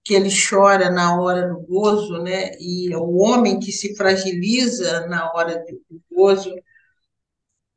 que 0.03 0.13
ele 0.15 0.29
chora 0.31 0.89
na 0.91 1.19
hora 1.21 1.47
do 1.49 1.59
gozo, 1.61 2.21
né? 2.23 2.51
E 2.59 2.95
o 2.95 3.17
homem 3.17 3.59
que 3.59 3.71
se 3.71 3.95
fragiliza 3.95 5.07
na 5.07 5.31
hora 5.33 5.57
do 5.89 6.01
gozo, 6.15 6.53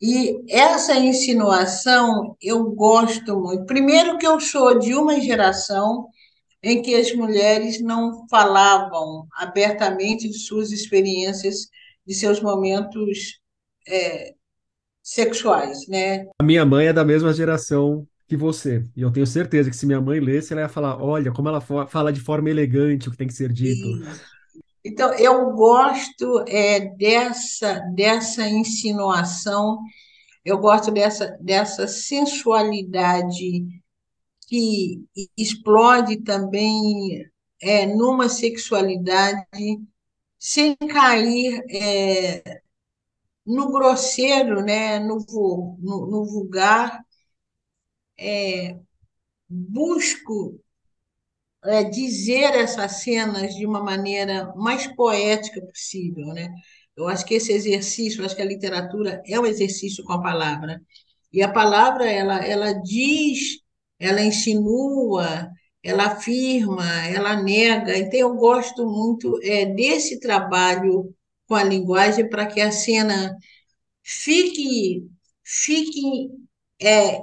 e 0.01 0.45
essa 0.49 0.97
insinuação 0.97 2.37
eu 2.41 2.65
gosto 2.73 3.39
muito. 3.41 3.65
Primeiro, 3.65 4.19
que 4.19 4.27
eu 4.27 4.41
sou 4.41 4.79
de 4.79 4.95
uma 4.95 5.21
geração 5.21 6.09
em 6.63 6.81
que 6.83 6.95
as 6.95 7.13
mulheres 7.15 7.81
não 7.81 8.27
falavam 8.29 9.27
abertamente 9.37 10.29
de 10.29 10.39
suas 10.39 10.73
experiências, 10.73 11.69
de 12.07 12.15
seus 12.15 12.41
momentos 12.41 13.39
é, 13.87 14.35
sexuais, 15.03 15.87
né? 15.89 16.27
A 16.39 16.45
minha 16.45 16.65
mãe 16.65 16.87
é 16.87 16.93
da 16.93 17.05
mesma 17.05 17.33
geração 17.33 18.07
que 18.27 18.37
você. 18.37 18.85
E 18.97 19.03
eu 19.03 19.13
tenho 19.13 19.27
certeza 19.27 19.69
que 19.69 19.77
se 19.77 19.87
minha 19.87 20.01
mãe 20.01 20.19
lesse, 20.21 20.53
ela 20.53 20.63
ia 20.63 20.69
falar: 20.69 21.03
olha, 21.03 21.31
como 21.31 21.49
ela 21.49 21.61
fala 21.61 22.13
de 22.13 22.21
forma 22.21 22.49
elegante 22.49 23.09
o 23.09 23.11
que 23.11 23.19
tem 23.19 23.29
que 23.29 23.35
ser 23.35 23.53
dito. 23.53 23.87
Então, 24.85 25.15
eu 25.15 25.53
gosto 25.53 26.45
é, 26.47 26.81
dessa, 26.97 27.81
dessa 27.95 28.47
insinuação, 28.49 29.79
eu 30.45 30.59
gosto 30.59 30.91
dessa, 30.93 31.39
dessa 31.41 31.89
sensualidade 31.89 33.67
que 34.49 35.05
explode 35.37 36.23
também 36.23 37.25
é, 37.63 37.87
numa 37.87 38.29
sexualidade 38.29 39.47
sem 40.39 40.77
cair 40.77 41.63
é, 41.71 42.61
no 43.47 43.71
grosseiro, 43.73 44.63
né, 44.63 44.99
no, 44.99 45.19
no, 45.81 46.07
no 46.07 46.25
vulgar. 46.27 47.05
É, 48.19 48.79
busco 49.49 50.61
é, 51.65 51.85
dizer 51.85 52.55
essas 52.55 53.03
cenas 53.03 53.55
de 53.55 53.67
uma 53.67 53.83
maneira 53.83 54.53
mais 54.57 54.87
poética 54.95 55.61
possível, 55.67 56.27
né? 56.29 56.53
Eu 56.97 57.09
acho 57.09 57.25
que 57.25 57.35
esse 57.35 57.53
exercício, 57.53 58.21
eu 58.21 58.27
acho 58.27 58.37
que 58.37 58.43
a 58.43 58.45
literatura 58.45 59.23
é 59.27 59.39
um 59.41 59.47
exercício 59.47 60.05
com 60.05 60.13
a 60.13 60.23
palavra. 60.23 60.81
E 61.33 61.43
a 61.43 61.51
palavra, 61.53 62.09
ela, 62.11 62.45
ela 62.45 62.73
diz, 62.73 63.59
ela 63.99 64.21
insinua, 64.23 65.51
ela 65.83 66.07
afirma, 66.07 66.85
ela 67.09 67.43
nega. 67.43 67.99
Então, 67.99 68.19
eu 68.21 68.35
gosto 68.37 68.87
muito 68.87 69.39
é, 69.43 69.67
desse 69.67 70.21
trabalho 70.21 71.15
com 71.47 71.55
a 71.55 71.65
linguagem 71.65 72.29
para 72.29 72.47
que 72.47 72.61
a 72.61 72.71
cena 72.73 73.37
fique, 74.03 75.07
fique 75.45 76.31
é, 76.81 77.21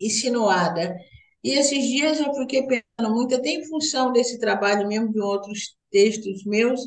insinuada. 0.00 0.96
E 1.42 1.52
esses 1.52 1.84
dias 1.84 2.20
eu 2.20 2.32
fiquei 2.34 2.62
pensando 2.66 3.14
muito, 3.14 3.34
até 3.34 3.50
em 3.50 3.64
função 3.66 4.12
desse 4.12 4.38
trabalho 4.38 4.86
mesmo 4.86 5.12
de 5.12 5.20
outros 5.20 5.76
textos 5.90 6.44
meus, 6.44 6.80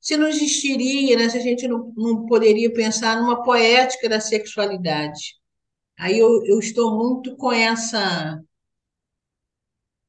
se 0.00 0.16
não 0.16 0.28
existiria, 0.28 1.16
né, 1.16 1.28
se 1.28 1.36
a 1.38 1.40
gente 1.40 1.66
não, 1.66 1.92
não 1.96 2.26
poderia 2.26 2.72
pensar 2.72 3.20
numa 3.20 3.42
poética 3.42 4.08
da 4.08 4.20
sexualidade. 4.20 5.34
Aí 5.98 6.18
eu, 6.18 6.44
eu 6.46 6.58
estou 6.60 6.96
muito 6.96 7.36
com 7.36 7.52
essa 7.52 8.40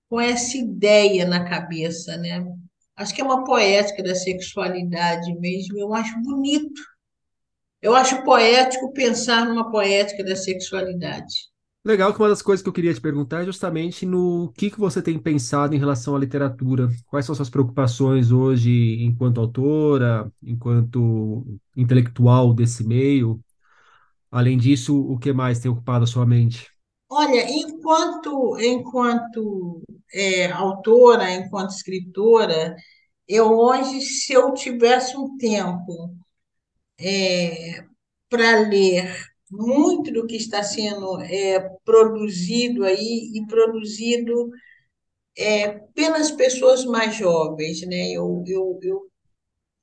com 0.10 0.20
essa 0.20 0.58
ideia 0.58 1.26
na 1.26 1.50
cabeça, 1.50 2.18
né? 2.18 2.44
Acho 2.96 3.14
que 3.14 3.22
é 3.22 3.24
uma 3.24 3.44
poética 3.44 4.02
da 4.04 4.16
sexualidade 4.16 5.34
mesmo, 5.40 5.78
eu 5.80 5.94
acho 5.94 6.20
bonito. 6.22 6.82
Eu 7.82 7.96
acho 7.96 8.24
poético 8.24 8.94
pensar 8.94 9.46
numa 9.46 9.72
poética 9.72 10.24
da 10.24 10.36
sexualidade. 10.36 11.50
Legal 11.88 12.14
que 12.14 12.20
uma 12.20 12.28
das 12.28 12.42
coisas 12.42 12.62
que 12.62 12.68
eu 12.68 12.74
queria 12.74 12.94
te 12.94 13.00
perguntar 13.00 13.44
é 13.44 13.46
justamente 13.46 14.06
no 14.06 14.52
que, 14.58 14.70
que 14.70 14.78
você 14.78 15.02
tem 15.02 15.18
pensado 15.18 15.74
em 15.74 15.80
relação 15.80 16.18
à 16.18 16.20
literatura. 16.20 16.90
Quais 17.06 17.26
são 17.26 17.34
suas 17.34 17.50
preocupações 17.50 18.30
hoje 18.30 19.02
enquanto 19.02 19.40
autora, 19.40 20.30
enquanto 20.44 21.46
intelectual 21.78 22.54
desse 22.54 22.86
meio? 22.86 23.40
Além 24.30 24.58
disso, 24.58 25.00
o 25.00 25.18
que 25.18 25.32
mais 25.32 25.60
tem 25.60 25.72
ocupado 25.72 26.04
a 26.04 26.08
sua 26.08 26.26
mente? 26.26 26.70
Olha, 27.10 27.50
enquanto, 27.50 28.60
enquanto 28.60 29.82
é, 30.14 30.52
autora, 30.52 31.32
enquanto 31.32 31.70
escritora, 31.70 32.76
eu 33.26 33.58
hoje, 33.58 34.02
se 34.02 34.34
eu 34.34 34.54
tivesse 34.54 35.16
um 35.16 35.38
tempo 35.38 36.14
é, 37.00 37.86
para 38.30 38.68
ler 38.68 39.37
muito 39.50 40.12
do 40.12 40.28
que 40.28 40.36
está 40.36 40.64
sendo 40.64 41.22
é, 41.22 41.60
produzido 41.86 42.84
aí 42.84 43.32
e 43.34 43.46
produzido 43.48 44.50
é, 45.38 45.70
pelas 45.96 46.32
pessoas 46.32 46.86
mais 46.86 47.16
jovens, 47.16 47.82
né? 47.88 48.10
Eu, 48.12 48.44
eu, 48.48 48.80
eu 48.84 49.02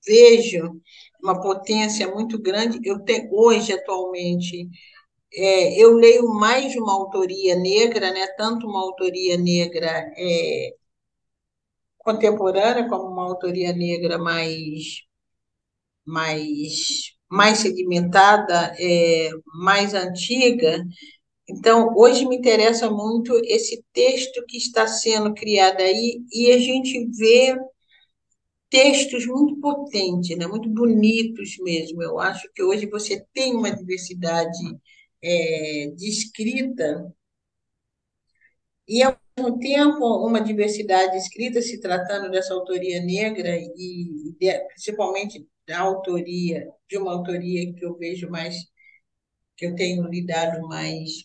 vejo 0.07 0.81
uma 1.23 1.41
potência 1.41 2.09
muito 2.13 2.39
grande. 2.41 2.81
Eu 2.85 3.01
tenho 3.01 3.29
hoje 3.33 3.73
atualmente 3.73 4.69
é, 5.33 5.81
eu 5.83 5.95
leio 5.95 6.29
mais 6.29 6.77
uma 6.77 6.93
autoria 6.95 7.57
negra, 7.57 8.13
né? 8.13 8.27
Tanto 8.37 8.67
uma 8.67 8.81
autoria 8.81 9.37
negra 9.37 9.89
é, 10.17 10.75
contemporânea 11.99 12.89
como 12.89 13.09
uma 13.11 13.25
autoria 13.25 13.73
negra 13.73 14.19
mais 14.19 15.03
mais 16.05 17.15
mais 17.35 17.59
sedimentada, 17.59 18.75
é, 18.79 19.31
mais 19.55 19.93
antiga. 19.93 20.85
Então, 21.49 21.93
hoje 21.97 22.27
me 22.27 22.37
interessa 22.37 22.91
muito 22.91 23.35
esse 23.45 23.85
texto 23.93 24.45
que 24.49 24.57
está 24.57 24.87
sendo 24.87 25.35
criado 25.35 25.81
aí 25.81 26.23
e 26.33 26.53
a 26.53 26.59
gente 26.59 27.07
vê 27.19 27.57
textos 28.71 29.27
muito 29.27 29.61
potentes, 29.61 30.37
né? 30.39 30.47
muito 30.47 30.69
bonitos 30.69 31.57
mesmo. 31.59 32.03
Eu 32.03 32.19
acho 32.21 32.49
que 32.55 32.63
hoje 32.63 32.87
você 32.87 33.25
tem 33.35 33.55
uma 33.57 33.71
diversidade 33.75 34.59
é, 35.23 35.93
de 35.97 36.09
escrita 36.09 37.13
e, 38.89 39.03
ao 39.03 39.24
mesmo 39.37 39.59
tempo, 39.59 40.27
uma 40.27 40.41
diversidade 40.41 41.13
de 41.13 41.19
escrita, 41.19 41.61
se 41.61 41.81
tratando 41.81 42.31
dessa 42.31 42.55
autoria 42.55 43.01
negra 43.03 43.57
e, 43.57 44.35
de, 44.39 44.59
principalmente 44.69 45.47
da 45.67 45.81
autoria, 45.81 46.69
de 46.89 46.99
uma 46.99 47.13
autoria 47.13 47.73
que 47.73 47.85
eu 47.85 47.97
vejo 47.97 48.29
mais, 48.31 48.57
que 49.57 49.67
eu 49.67 49.75
tenho 49.75 50.07
lidado 50.09 50.67
mais, 50.69 51.25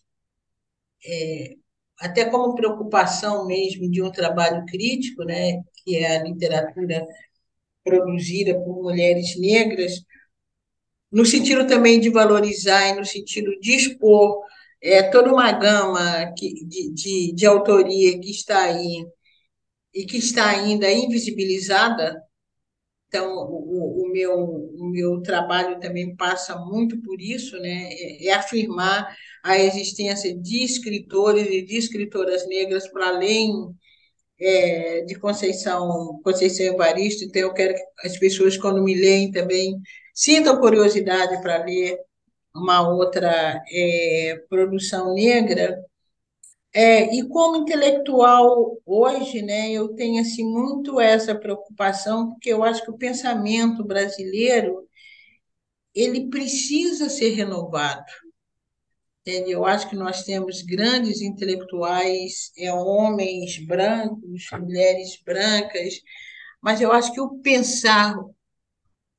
é, 1.05 1.55
até 1.99 2.25
como 2.25 2.55
preocupação 2.55 3.45
mesmo 3.45 3.89
de 3.89 4.01
um 4.01 4.11
trabalho 4.11 4.65
crítico, 4.65 5.23
né, 5.23 5.61
que 5.83 5.97
é 5.97 6.17
a 6.17 6.23
literatura 6.23 7.05
produzida 7.83 8.55
por 8.59 8.81
mulheres 8.81 9.37
negras, 9.39 10.01
no 11.11 11.25
sentido 11.25 11.67
também 11.67 11.99
de 11.99 12.09
valorizar 12.09 12.89
e 12.89 12.93
no 12.95 13.05
sentido 13.05 13.51
de 13.59 13.75
expor 13.75 14.43
é, 14.81 15.03
toda 15.03 15.31
uma 15.31 15.51
gama 15.51 16.33
que, 16.37 16.53
de, 16.65 16.93
de, 16.93 17.33
de 17.35 17.45
autoria 17.45 18.19
que 18.19 18.31
está 18.31 18.63
aí 18.63 19.05
e 19.93 20.05
que 20.05 20.17
está 20.17 20.49
ainda 20.49 20.91
invisibilizada. 20.91 22.21
Então, 23.07 23.35
o, 23.35 24.05
o, 24.05 24.11
meu, 24.11 24.35
o 24.35 24.89
meu 24.91 25.21
trabalho 25.21 25.79
também 25.79 26.15
passa 26.15 26.55
muito 26.57 27.01
por 27.01 27.19
isso, 27.19 27.59
né? 27.59 27.89
é, 27.91 28.27
é 28.27 28.33
afirmar 28.33 29.15
a 29.43 29.57
existência 29.57 30.35
de 30.37 30.63
escritores 30.63 31.47
e 31.47 31.61
de 31.63 31.77
escritoras 31.77 32.47
negras 32.47 32.87
para 32.87 33.07
além 33.07 33.51
é, 34.39 35.01
de 35.01 35.15
Conceição, 35.15 36.19
Conceição 36.23 36.65
Evaristo, 36.67 37.25
então 37.25 37.41
eu 37.41 37.53
quero 37.53 37.73
que 37.75 38.07
as 38.07 38.17
pessoas, 38.17 38.57
quando 38.57 38.83
me 38.83 38.95
leem 38.95 39.31
também, 39.31 39.75
sintam 40.13 40.59
curiosidade 40.59 41.41
para 41.41 41.63
ler 41.65 41.97
uma 42.55 42.87
outra 42.87 43.63
é, 43.71 44.43
produção 44.49 45.13
negra. 45.13 45.83
É, 46.73 47.15
e 47.15 47.27
como 47.27 47.57
intelectual 47.57 48.77
hoje, 48.85 49.41
né, 49.41 49.71
eu 49.71 49.89
tenho 49.95 50.21
assim 50.21 50.43
muito 50.45 50.99
essa 51.01 51.35
preocupação, 51.35 52.29
porque 52.31 52.49
eu 52.49 52.63
acho 52.63 52.83
que 52.83 52.91
o 52.91 52.97
pensamento 52.97 53.83
brasileiro 53.83 54.87
ele 55.93 56.29
precisa 56.29 57.09
ser 57.09 57.29
renovado. 57.35 58.05
Eu 59.25 59.63
acho 59.65 59.87
que 59.89 59.95
nós 59.95 60.23
temos 60.23 60.63
grandes 60.63 61.21
intelectuais, 61.21 62.51
é, 62.57 62.73
homens 62.73 63.63
brancos, 63.63 64.47
mulheres 64.53 65.21
brancas, 65.23 66.01
mas 66.61 66.81
eu 66.81 66.91
acho 66.91 67.13
que 67.13 67.21
o 67.21 67.37
pensar, 67.39 68.15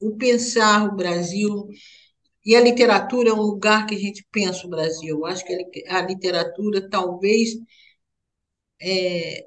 o 0.00 0.16
pensar 0.16 0.84
o 0.88 0.96
Brasil 0.96 1.68
e 2.50 2.56
a 2.56 2.60
literatura 2.60 3.30
é 3.30 3.32
um 3.32 3.42
lugar 3.42 3.86
que 3.86 3.94
a 3.94 3.98
gente 3.98 4.26
pensa 4.32 4.66
o 4.66 4.70
Brasil. 4.70 5.18
Eu 5.18 5.26
acho 5.26 5.44
que 5.44 5.84
a 5.88 6.02
literatura 6.02 6.90
talvez 6.90 7.50
é, 8.82 9.46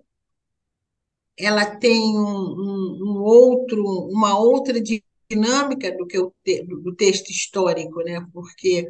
ela 1.37 1.65
tem 1.65 2.17
um, 2.17 2.23
um, 2.23 3.21
outro, 3.21 3.83
uma 4.09 4.39
outra 4.39 4.79
dinâmica 5.29 5.91
do 5.97 6.07
que 6.07 6.17
o 6.17 6.33
te, 6.45 6.63
do 6.63 6.95
texto 6.95 7.29
histórico, 7.29 8.01
né? 8.05 8.25
Porque 8.31 8.89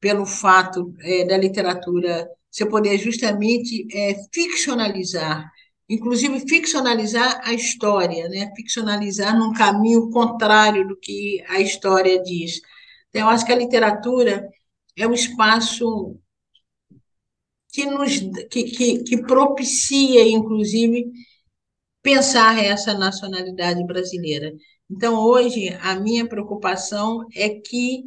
pelo 0.00 0.26
fato 0.26 0.92
é, 1.02 1.24
da 1.24 1.36
literatura 1.36 2.28
você 2.50 2.66
poder 2.66 2.98
justamente 2.98 3.86
é, 3.96 4.16
ficcionalizar, 4.34 5.48
inclusive 5.88 6.40
ficcionalizar 6.40 7.40
a 7.44 7.54
história, 7.54 8.28
né? 8.28 8.52
ficcionalizar 8.56 9.38
num 9.38 9.52
caminho 9.52 10.10
contrário 10.10 10.88
do 10.88 10.96
que 10.96 11.40
a 11.48 11.60
história 11.60 12.20
diz. 12.20 12.60
Eu 13.12 13.28
acho 13.28 13.44
que 13.44 13.52
a 13.52 13.56
literatura 13.56 14.48
é 14.96 15.06
um 15.06 15.12
espaço 15.12 16.18
que, 17.72 17.86
nos, 17.86 18.18
que, 18.50 18.64
que, 18.64 19.02
que 19.02 19.22
propicia, 19.22 20.26
inclusive, 20.28 21.10
pensar 22.02 22.62
essa 22.62 22.94
nacionalidade 22.94 23.84
brasileira. 23.86 24.52
Então, 24.90 25.14
hoje, 25.14 25.68
a 25.80 25.94
minha 25.96 26.28
preocupação 26.28 27.26
é 27.34 27.48
que 27.48 28.04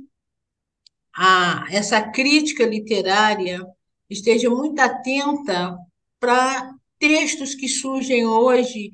a, 1.16 1.66
essa 1.72 2.02
crítica 2.02 2.66
literária 2.66 3.66
esteja 4.10 4.50
muito 4.50 4.80
atenta 4.80 5.76
para 6.20 6.74
textos 7.00 7.56
que 7.56 7.68
surgem 7.68 8.26
hoje 8.26 8.92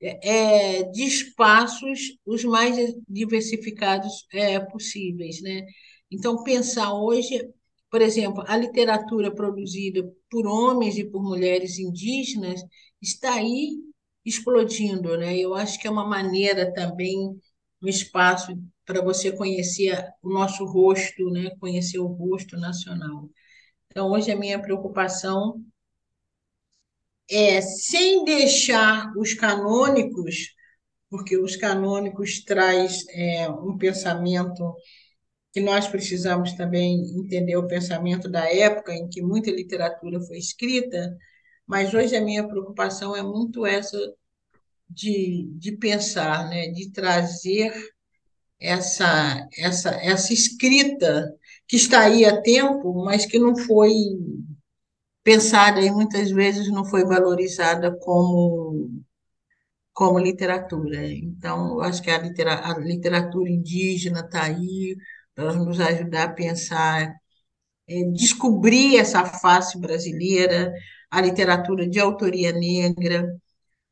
é, 0.00 0.82
de 0.84 1.02
espaços 1.04 2.16
os 2.24 2.44
mais 2.44 2.76
diversificados 3.08 4.26
é, 4.32 4.58
possíveis. 4.60 5.40
Né? 5.42 5.66
Então, 6.10 6.42
pensar 6.42 6.94
hoje, 6.94 7.48
por 7.90 8.00
exemplo, 8.00 8.44
a 8.46 8.56
literatura 8.56 9.34
produzida 9.34 10.02
por 10.30 10.46
homens 10.46 10.96
e 10.96 11.04
por 11.04 11.22
mulheres 11.22 11.78
indígenas 11.78 12.62
está 13.00 13.34
aí 13.34 13.78
explodindo. 14.24 15.16
Né? 15.18 15.36
Eu 15.38 15.54
acho 15.54 15.78
que 15.78 15.86
é 15.86 15.90
uma 15.90 16.06
maneira 16.06 16.72
também, 16.72 17.18
um 17.82 17.88
espaço 17.88 18.52
para 18.84 19.02
você 19.02 19.32
conhecer 19.32 19.96
o 20.22 20.30
nosso 20.30 20.64
rosto, 20.64 21.30
né? 21.30 21.50
conhecer 21.60 21.98
o 21.98 22.06
rosto 22.06 22.56
nacional. 22.56 23.28
Então, 23.90 24.10
hoje 24.10 24.30
a 24.30 24.36
minha 24.36 24.60
preocupação 24.60 25.64
é, 27.30 27.60
sem 27.60 28.24
deixar 28.24 29.12
os 29.16 29.34
canônicos, 29.34 30.54
porque 31.08 31.36
os 31.38 31.56
canônicos 31.56 32.44
traz 32.44 33.04
é, 33.10 33.48
um 33.48 33.76
pensamento 33.78 34.74
que 35.52 35.60
nós 35.60 35.88
precisamos 35.88 36.52
também 36.52 37.02
entender 37.18 37.56
o 37.56 37.66
pensamento 37.66 38.28
da 38.28 38.52
época 38.52 38.92
em 38.94 39.08
que 39.08 39.22
muita 39.22 39.50
literatura 39.50 40.20
foi 40.20 40.38
escrita, 40.38 41.16
mas 41.66 41.94
hoje 41.94 42.16
a 42.16 42.20
minha 42.20 42.46
preocupação 42.46 43.16
é 43.16 43.22
muito 43.22 43.66
essa 43.66 43.98
de, 44.88 45.48
de 45.56 45.72
pensar, 45.76 46.48
né, 46.48 46.68
de 46.68 46.90
trazer 46.90 47.72
essa, 48.60 49.48
essa, 49.56 49.90
essa 50.02 50.32
escrita 50.32 51.32
que 51.66 51.76
está 51.76 52.00
aí 52.02 52.24
há 52.24 52.40
tempo, 52.42 53.04
mas 53.04 53.24
que 53.24 53.38
não 53.38 53.56
foi 53.56 53.92
pensada 55.30 55.80
e 55.80 55.90
muitas 55.92 56.30
vezes 56.32 56.68
não 56.68 56.84
foi 56.84 57.04
valorizada 57.04 57.96
como, 58.00 58.90
como 59.92 60.18
literatura. 60.18 61.06
Então, 61.06 61.74
eu 61.74 61.82
acho 61.82 62.02
que 62.02 62.10
a, 62.10 62.18
litera, 62.18 62.68
a 62.68 62.78
literatura 62.78 63.48
indígena 63.50 64.20
está 64.20 64.44
aí 64.44 64.96
para 65.34 65.52
nos 65.54 65.78
ajudar 65.80 66.24
a 66.24 66.32
pensar, 66.32 67.14
é, 67.88 68.04
descobrir 68.12 68.98
essa 68.98 69.24
face 69.24 69.78
brasileira, 69.80 70.72
a 71.10 71.20
literatura 71.20 71.88
de 71.88 72.00
autoria 72.00 72.52
negra, 72.52 73.26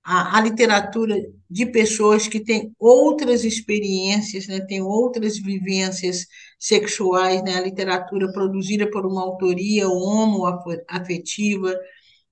a, 0.09 0.39
a, 0.39 0.41
literatura 0.41 1.15
de 1.51 1.67
pessoas 1.67 2.27
que 2.27 2.41
têm 2.41 2.75
outras 2.79 3.45
experiências, 3.45 4.47
né, 4.47 4.59
têm 4.61 4.81
outras 4.81 5.39
vivências 5.39 6.27
sexuais, 6.59 7.43
né, 7.45 7.57
a 7.57 7.61
literatura 7.61 8.33
produzida 8.33 8.91
por 8.91 9.05
uma 9.05 9.21
autoria 9.23 9.87
homoafetiva. 9.87 11.75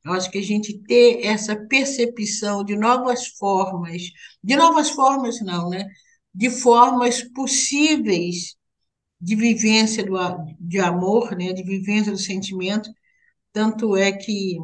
Eu 0.05 0.12
acho 0.12 0.31
que 0.31 0.39
a 0.39 0.43
gente 0.43 0.79
ter 0.85 1.27
essa 1.27 1.55
percepção 1.55 2.65
de 2.65 2.75
novas 2.77 3.27
formas, 3.39 4.03
de 4.43 4.57
novas 4.57 4.89
formas 4.91 5.39
não, 5.43 5.69
né, 5.69 5.87
de 6.35 6.49
formas 6.51 7.23
possíveis 7.35 8.57
de 9.21 9.37
vivência 9.37 10.05
do, 10.05 10.17
de 10.61 10.79
amor, 10.79 11.37
né, 11.37 11.53
de 11.53 11.62
vivência 11.62 12.12
do 12.12 12.19
sentimento, 12.19 12.91
tanto 13.53 13.97
é 13.97 14.12
que 14.12 14.57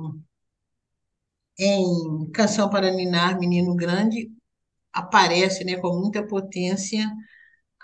em 1.62 2.31
Canção 2.33 2.68
para 2.68 2.90
Ninar, 2.90 3.38
Menino 3.38 3.75
Grande, 3.75 4.31
aparece 4.92 5.64
né, 5.64 5.77
com 5.77 5.98
muita 5.98 6.27
potência 6.27 7.11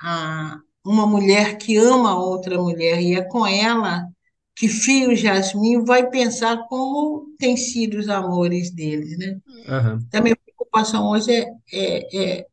a, 0.01 0.59
uma 0.85 1.07
mulher 1.07 1.57
que 1.59 1.77
ama 1.77 2.19
outra 2.19 2.61
mulher, 2.61 3.01
e 3.01 3.14
é 3.14 3.23
com 3.23 3.47
ela 3.47 4.07
que 4.55 4.69
Fio 4.69 5.14
Jasmin 5.14 5.85
vai 5.85 6.11
pensar 6.11 6.67
como 6.69 7.35
têm 7.38 7.57
sido 7.57 7.99
os 7.99 8.09
amores 8.09 8.71
deles. 8.73 9.17
Né? 9.17 9.38
Uhum. 9.69 10.09
A 10.12 10.21
minha 10.21 10.37
preocupação 10.37 11.09
hoje 11.11 11.31
é, 11.33 11.47
é, 11.73 12.38
é 12.41 12.47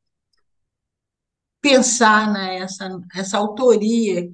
pensar 1.62 2.32
nessa 2.32 2.90
né, 2.90 3.00
essa 3.16 3.38
autoria 3.40 4.30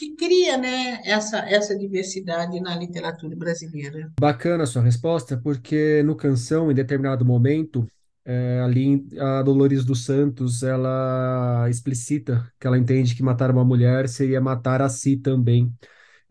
que 0.00 0.16
cria 0.16 0.56
né, 0.56 1.02
essa, 1.04 1.40
essa 1.40 1.76
diversidade 1.76 2.58
na 2.58 2.74
literatura 2.74 3.36
brasileira. 3.36 4.10
Bacana 4.18 4.64
a 4.64 4.66
sua 4.66 4.80
resposta, 4.80 5.36
porque 5.36 6.02
no 6.02 6.16
Canção, 6.16 6.72
em 6.72 6.74
determinado 6.74 7.22
momento, 7.22 7.86
é, 8.24 8.62
ali 8.64 9.06
a 9.18 9.42
Dolores 9.42 9.84
dos 9.84 10.06
Santos, 10.06 10.62
ela 10.62 11.66
explicita 11.68 12.50
que 12.58 12.66
ela 12.66 12.78
entende 12.78 13.14
que 13.14 13.22
matar 13.22 13.50
uma 13.50 13.62
mulher 13.62 14.08
seria 14.08 14.40
matar 14.40 14.80
a 14.80 14.88
si 14.88 15.18
também. 15.18 15.70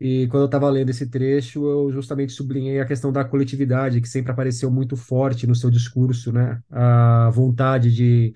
E 0.00 0.26
quando 0.26 0.42
eu 0.42 0.46
estava 0.46 0.68
lendo 0.68 0.90
esse 0.90 1.08
trecho, 1.08 1.64
eu 1.64 1.92
justamente 1.92 2.32
sublinhei 2.32 2.80
a 2.80 2.86
questão 2.86 3.12
da 3.12 3.24
coletividade, 3.24 4.00
que 4.00 4.08
sempre 4.08 4.32
apareceu 4.32 4.68
muito 4.68 4.96
forte 4.96 5.46
no 5.46 5.54
seu 5.54 5.70
discurso, 5.70 6.32
né? 6.32 6.60
A 6.68 7.30
vontade 7.30 7.94
de, 7.94 8.34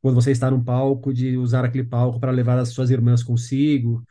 quando 0.00 0.14
você 0.14 0.30
está 0.30 0.50
num 0.50 0.64
palco, 0.64 1.12
de 1.12 1.36
usar 1.36 1.66
aquele 1.66 1.84
palco 1.84 2.18
para 2.18 2.32
levar 2.32 2.58
as 2.58 2.70
suas 2.70 2.88
irmãs 2.88 3.22
consigo, 3.22 4.02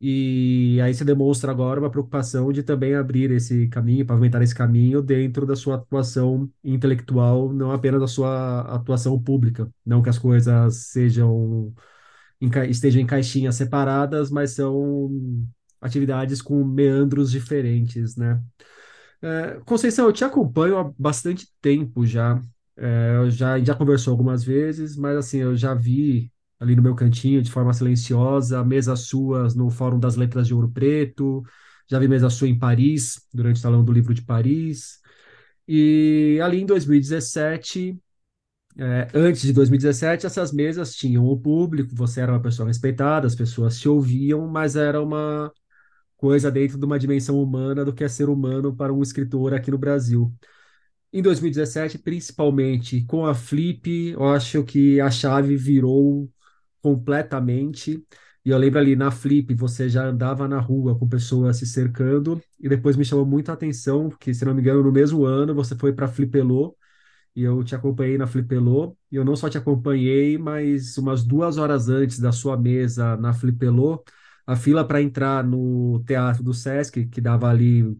e 0.00 0.80
aí 0.82 0.94
você 0.94 1.04
demonstra 1.04 1.50
agora 1.52 1.78
uma 1.80 1.90
preocupação 1.90 2.52
de 2.52 2.62
também 2.62 2.94
abrir 2.94 3.30
esse 3.32 3.68
caminho, 3.68 4.06
pavimentar 4.06 4.42
esse 4.42 4.54
caminho 4.54 5.02
dentro 5.02 5.46
da 5.46 5.54
sua 5.56 5.76
atuação 5.76 6.50
intelectual, 6.64 7.52
não 7.52 7.70
apenas 7.72 8.00
da 8.00 8.08
sua 8.08 8.62
atuação 8.76 9.20
pública. 9.22 9.70
Não 9.84 10.02
que 10.02 10.08
as 10.08 10.18
coisas 10.18 10.76
sejam 10.88 11.74
estejam 12.68 13.02
em 13.02 13.06
caixinhas 13.06 13.54
separadas, 13.56 14.30
mas 14.30 14.52
são 14.52 15.10
atividades 15.80 16.40
com 16.42 16.64
meandros 16.64 17.30
diferentes, 17.30 18.16
né? 18.16 18.42
É, 19.22 19.60
Conceição, 19.66 20.06
eu 20.06 20.12
te 20.12 20.24
acompanho 20.24 20.78
há 20.78 20.92
bastante 20.98 21.48
tempo 21.60 22.06
já. 22.06 22.40
É, 22.76 23.16
eu 23.16 23.30
já 23.30 23.58
já 23.60 23.74
conversou 23.74 24.12
algumas 24.12 24.42
vezes, 24.44 24.96
mas 24.96 25.16
assim, 25.16 25.38
eu 25.38 25.56
já 25.56 25.74
vi 25.74 26.32
ali 26.60 26.76
no 26.76 26.82
meu 26.82 26.94
cantinho, 26.94 27.42
de 27.42 27.50
forma 27.50 27.72
silenciosa, 27.72 28.62
mesas 28.62 29.00
suas 29.00 29.54
no 29.54 29.70
Fórum 29.70 29.98
das 29.98 30.14
Letras 30.16 30.46
de 30.46 30.54
Ouro 30.54 30.70
Preto, 30.70 31.42
já 31.88 31.98
vi 31.98 32.06
mesa 32.06 32.30
sua 32.30 32.48
em 32.48 32.58
Paris, 32.58 33.26
durante 33.34 33.56
o 33.56 33.60
Salão 33.60 33.84
do 33.84 33.92
Livro 33.92 34.14
de 34.14 34.22
Paris. 34.22 35.00
E 35.66 36.38
ali 36.42 36.60
em 36.60 36.66
2017, 36.66 37.98
é, 38.78 39.08
antes 39.14 39.42
de 39.42 39.52
2017, 39.52 40.26
essas 40.26 40.52
mesas 40.52 40.94
tinham 40.94 41.26
o 41.26 41.38
público, 41.38 41.94
você 41.94 42.20
era 42.20 42.32
uma 42.32 42.42
pessoa 42.42 42.68
respeitada, 42.68 43.26
as 43.26 43.34
pessoas 43.34 43.78
te 43.78 43.88
ouviam, 43.88 44.46
mas 44.48 44.76
era 44.76 45.02
uma 45.02 45.52
coisa 46.16 46.50
dentro 46.50 46.78
de 46.78 46.84
uma 46.84 46.98
dimensão 46.98 47.42
humana 47.42 47.84
do 47.84 47.92
que 47.94 48.04
é 48.04 48.08
ser 48.08 48.28
humano 48.28 48.74
para 48.76 48.92
um 48.92 49.02
escritor 49.02 49.54
aqui 49.54 49.70
no 49.70 49.78
Brasil. 49.78 50.32
Em 51.12 51.22
2017, 51.22 51.98
principalmente 51.98 53.04
com 53.04 53.26
a 53.26 53.34
Flip, 53.34 54.10
eu 54.10 54.24
acho 54.28 54.62
que 54.64 55.00
a 55.00 55.10
chave 55.10 55.56
virou 55.56 56.30
completamente. 56.82 58.04
E 58.44 58.50
eu 58.50 58.58
lembro 58.58 58.78
ali 58.78 58.96
na 58.96 59.10
Flip, 59.10 59.54
você 59.54 59.88
já 59.88 60.04
andava 60.04 60.48
na 60.48 60.58
rua 60.60 60.98
com 60.98 61.08
pessoas 61.08 61.58
se 61.58 61.66
cercando, 61.66 62.40
e 62.58 62.68
depois 62.68 62.96
me 62.96 63.04
chamou 63.04 63.26
muito 63.26 63.50
a 63.50 63.54
atenção, 63.54 64.08
que, 64.10 64.32
se 64.32 64.44
não 64.44 64.54
me 64.54 64.60
engano, 64.62 64.82
no 64.82 64.90
mesmo 64.92 65.24
ano 65.24 65.54
você 65.54 65.76
foi 65.76 65.92
para 65.92 66.08
Flipelô, 66.08 66.74
e 67.34 67.42
eu 67.42 67.62
te 67.64 67.74
acompanhei 67.74 68.18
na 68.18 68.26
Flipelô, 68.26 68.96
e 69.10 69.16
eu 69.16 69.24
não 69.24 69.36
só 69.36 69.48
te 69.48 69.58
acompanhei, 69.58 70.38
mas 70.38 70.96
umas 70.98 71.24
duas 71.24 71.58
horas 71.58 71.88
antes 71.88 72.18
da 72.18 72.32
sua 72.32 72.56
mesa 72.56 73.16
na 73.16 73.32
Flipelô, 73.32 74.02
a 74.46 74.56
fila 74.56 74.86
para 74.86 75.00
entrar 75.02 75.44
no 75.44 76.02
Teatro 76.06 76.42
do 76.42 76.52
Sesc, 76.54 77.06
que 77.06 77.20
dava 77.20 77.48
ali, 77.48 77.96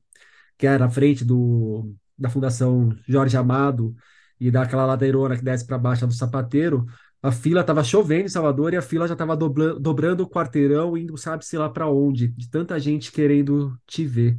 que 0.59 0.67
era 0.67 0.87
à 0.87 0.91
frente 0.91 1.25
do, 1.25 1.95
da 2.19 2.29
Fundação 2.31 2.95
Jorge 3.07 3.37
Amado, 3.37 3.95
e 4.39 4.51
daquela 4.51 4.87
ladeirona 4.87 5.37
que 5.37 5.45
desce 5.45 5.67
para 5.67 5.79
baixo 5.79 6.07
do 6.07 6.15
sapateiro, 6.15 6.87
a 7.23 7.31
fila 7.31 7.61
estava 7.61 7.85
chovendo 7.85 8.25
em 8.25 8.29
Salvador 8.29 8.73
e 8.73 8.77
a 8.77 8.83
fila 8.83 9.07
já 9.07 9.13
estava 9.13 9.37
dobrando 9.37 10.23
o 10.23 10.29
quarteirão, 10.29 10.97
indo 10.97 11.17
sabe-se 11.19 11.57
lá 11.57 11.69
para 11.69 11.89
onde, 11.89 12.29
de 12.29 12.49
tanta 12.49 12.79
gente 12.81 13.13
querendo 13.13 13.79
te 13.87 14.07
ver. 14.07 14.39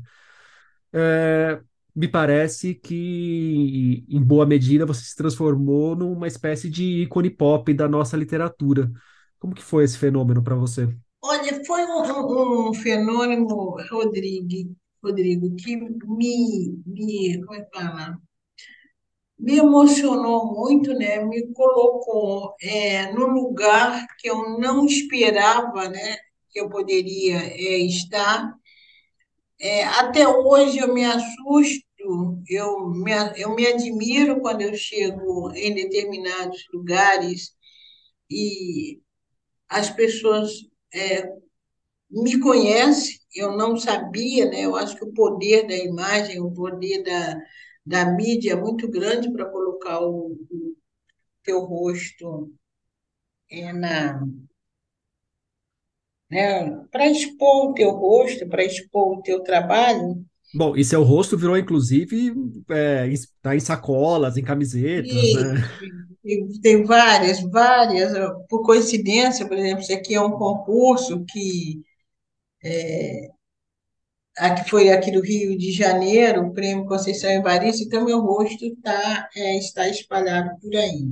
É, 0.92 1.62
me 1.96 2.08
parece 2.08 2.74
que, 2.74 4.04
em 4.10 4.22
boa 4.22 4.46
medida, 4.46 4.86
você 4.86 5.04
se 5.04 5.16
transformou 5.16 5.96
numa 5.96 6.28
espécie 6.28 6.70
de 6.70 7.04
ícone 7.04 7.30
pop 7.30 7.72
da 7.74 7.88
nossa 7.88 8.18
literatura. 8.18 8.92
Como 9.38 9.54
que 9.54 9.64
foi 9.64 9.84
esse 9.84 9.98
fenômeno 9.98 10.44
para 10.44 10.56
você? 10.56 10.90
Olha, 11.24 11.64
foi 11.66 11.86
um, 11.86 12.70
um, 12.70 12.74
fenômeno, 12.74 13.76
Rodrigo, 13.92 14.76
Rodrigo, 15.04 15.56
que 15.56 15.78
me, 15.78 16.82
me, 16.86 17.42
como 17.42 17.56
é 17.56 17.62
que 17.62 17.78
fala? 17.78 18.18
Me 19.42 19.58
emocionou 19.58 20.54
muito, 20.54 20.94
né? 20.94 21.20
Me 21.26 21.52
colocou 21.54 22.56
é, 22.62 23.12
no 23.14 23.28
lugar 23.28 24.06
que 24.20 24.30
eu 24.30 24.60
não 24.60 24.86
esperava, 24.86 25.90
né? 25.90 26.18
Que 26.52 26.62
eu 26.62 26.70
poderia 26.70 27.38
é, 27.38 27.80
estar. 27.80 28.54
É, 29.60 29.84
até 29.84 30.28
hoje 30.28 30.80
eu 30.80 30.94
me 30.94 31.04
assusto, 31.06 31.86
eu 32.48 32.90
me, 32.90 33.12
eu 33.38 33.56
me 33.56 33.68
admiro 33.68 34.40
quando 34.42 34.62
eu 34.62 34.74
chego 34.76 35.52
em 35.56 35.74
determinados 35.74 36.64
lugares 36.74 37.52
e 38.30 39.02
as 39.70 39.90
pessoas 39.90 40.52
é, 40.94 41.30
me 42.10 42.40
conhecem, 42.40 43.18
eu 43.36 43.58
não 43.58 43.78
sabia, 43.78 44.46
né? 44.50 44.62
Eu 44.66 44.76
acho 44.76 44.96
que 44.98 45.06
o 45.06 45.14
poder 45.14 45.68
da 45.68 45.76
imagem, 45.76 46.42
o 46.42 46.52
poder 46.52 47.04
da, 47.04 47.38
da 47.86 48.06
mídia 48.06 48.56
muito 48.56 48.90
grande 48.90 49.32
para 49.32 49.46
colocar 49.46 50.00
o, 50.02 50.38
o, 50.50 50.76
teu 51.44 51.62
rosto 51.62 52.52
é, 53.50 53.74
na. 53.74 54.22
Né, 56.30 56.86
para 56.90 57.08
expor 57.08 57.72
o 57.72 57.74
teu 57.74 57.92
rosto, 57.92 58.48
para 58.48 58.64
expor 58.64 59.18
o 59.18 59.22
teu 59.22 59.42
trabalho. 59.44 60.24
Bom, 60.54 60.76
e 60.76 60.84
seu 60.84 61.04
rosto 61.04 61.38
virou, 61.38 61.58
inclusive, 61.58 62.34
é, 62.70 63.10
tá 63.42 63.56
em 63.56 63.60
sacolas, 63.60 64.38
em 64.38 64.44
camisetas, 64.44 65.12
e, 65.12 65.36
né? 65.36 65.62
Tem 66.62 66.84
várias, 66.84 67.42
várias. 67.42 68.14
Por 68.48 68.64
coincidência, 68.64 69.48
por 69.48 69.58
exemplo, 69.58 69.82
isso 69.82 69.94
aqui 69.94 70.14
é 70.14 70.22
um 70.22 70.32
concurso 70.32 71.26
que 71.26 71.82
é, 72.64 73.30
aqui 74.42 74.70
foi 74.70 74.90
aqui 74.90 75.12
do 75.12 75.22
Rio 75.22 75.58
de 75.58 75.72
Janeiro, 75.72 76.42
o 76.42 76.54
Prêmio 76.54 76.88
Conceição 76.88 77.30
Evaristo, 77.30 77.84
então 77.84 78.04
meu 78.04 78.20
rosto 78.22 78.76
tá, 78.78 79.30
é, 79.36 79.58
está 79.58 79.88
espalhado 79.88 80.60
por 80.60 80.76
aí. 80.76 81.06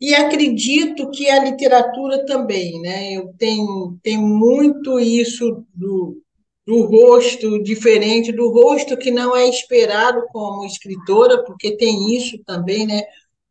E 0.00 0.14
acredito 0.14 1.10
que 1.10 1.28
a 1.30 1.42
literatura 1.44 2.24
também, 2.26 2.80
né? 2.80 3.12
Eu 3.12 3.32
tenho, 3.38 3.98
tenho 4.02 4.22
muito 4.22 4.98
isso 4.98 5.64
do, 5.74 6.22
do 6.66 6.86
rosto 6.86 7.62
diferente, 7.62 8.32
do 8.32 8.50
rosto 8.50 8.96
que 8.96 9.10
não 9.10 9.36
é 9.36 9.48
esperado 9.48 10.26
como 10.32 10.64
escritora, 10.64 11.42
porque 11.44 11.76
tem 11.76 12.16
isso 12.16 12.38
também, 12.44 12.86
né? 12.86 13.02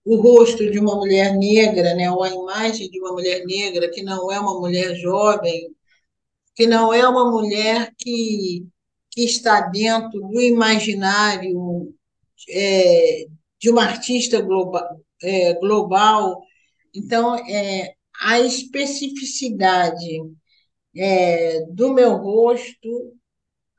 O 0.05 0.15
rosto 0.17 0.69
de 0.71 0.79
uma 0.79 0.95
mulher 0.95 1.35
negra, 1.37 1.93
né? 1.95 2.11
Ou 2.11 2.23
a 2.23 2.29
imagem 2.29 2.89
de 2.89 2.99
uma 2.99 3.13
mulher 3.13 3.45
negra 3.45 3.89
que 3.89 4.03
não 4.03 4.31
é 4.31 4.39
uma 4.39 4.59
mulher 4.59 4.95
jovem, 4.95 5.69
que 6.59 6.67
não 6.67 6.93
é 6.93 7.07
uma 7.07 7.31
mulher 7.31 7.95
que, 7.97 8.67
que 9.09 9.23
está 9.23 9.61
dentro 9.61 10.19
do 10.19 10.41
imaginário 10.41 11.95
é, 12.49 13.27
de 13.57 13.69
uma 13.69 13.83
artista 13.83 14.41
global, 14.41 14.99
é, 15.23 15.53
global. 15.53 16.43
Então, 16.93 17.37
é, 17.47 17.95
a 18.19 18.41
especificidade 18.41 20.21
é, 20.93 21.61
do 21.67 21.93
meu 21.93 22.17
rosto 22.17 23.17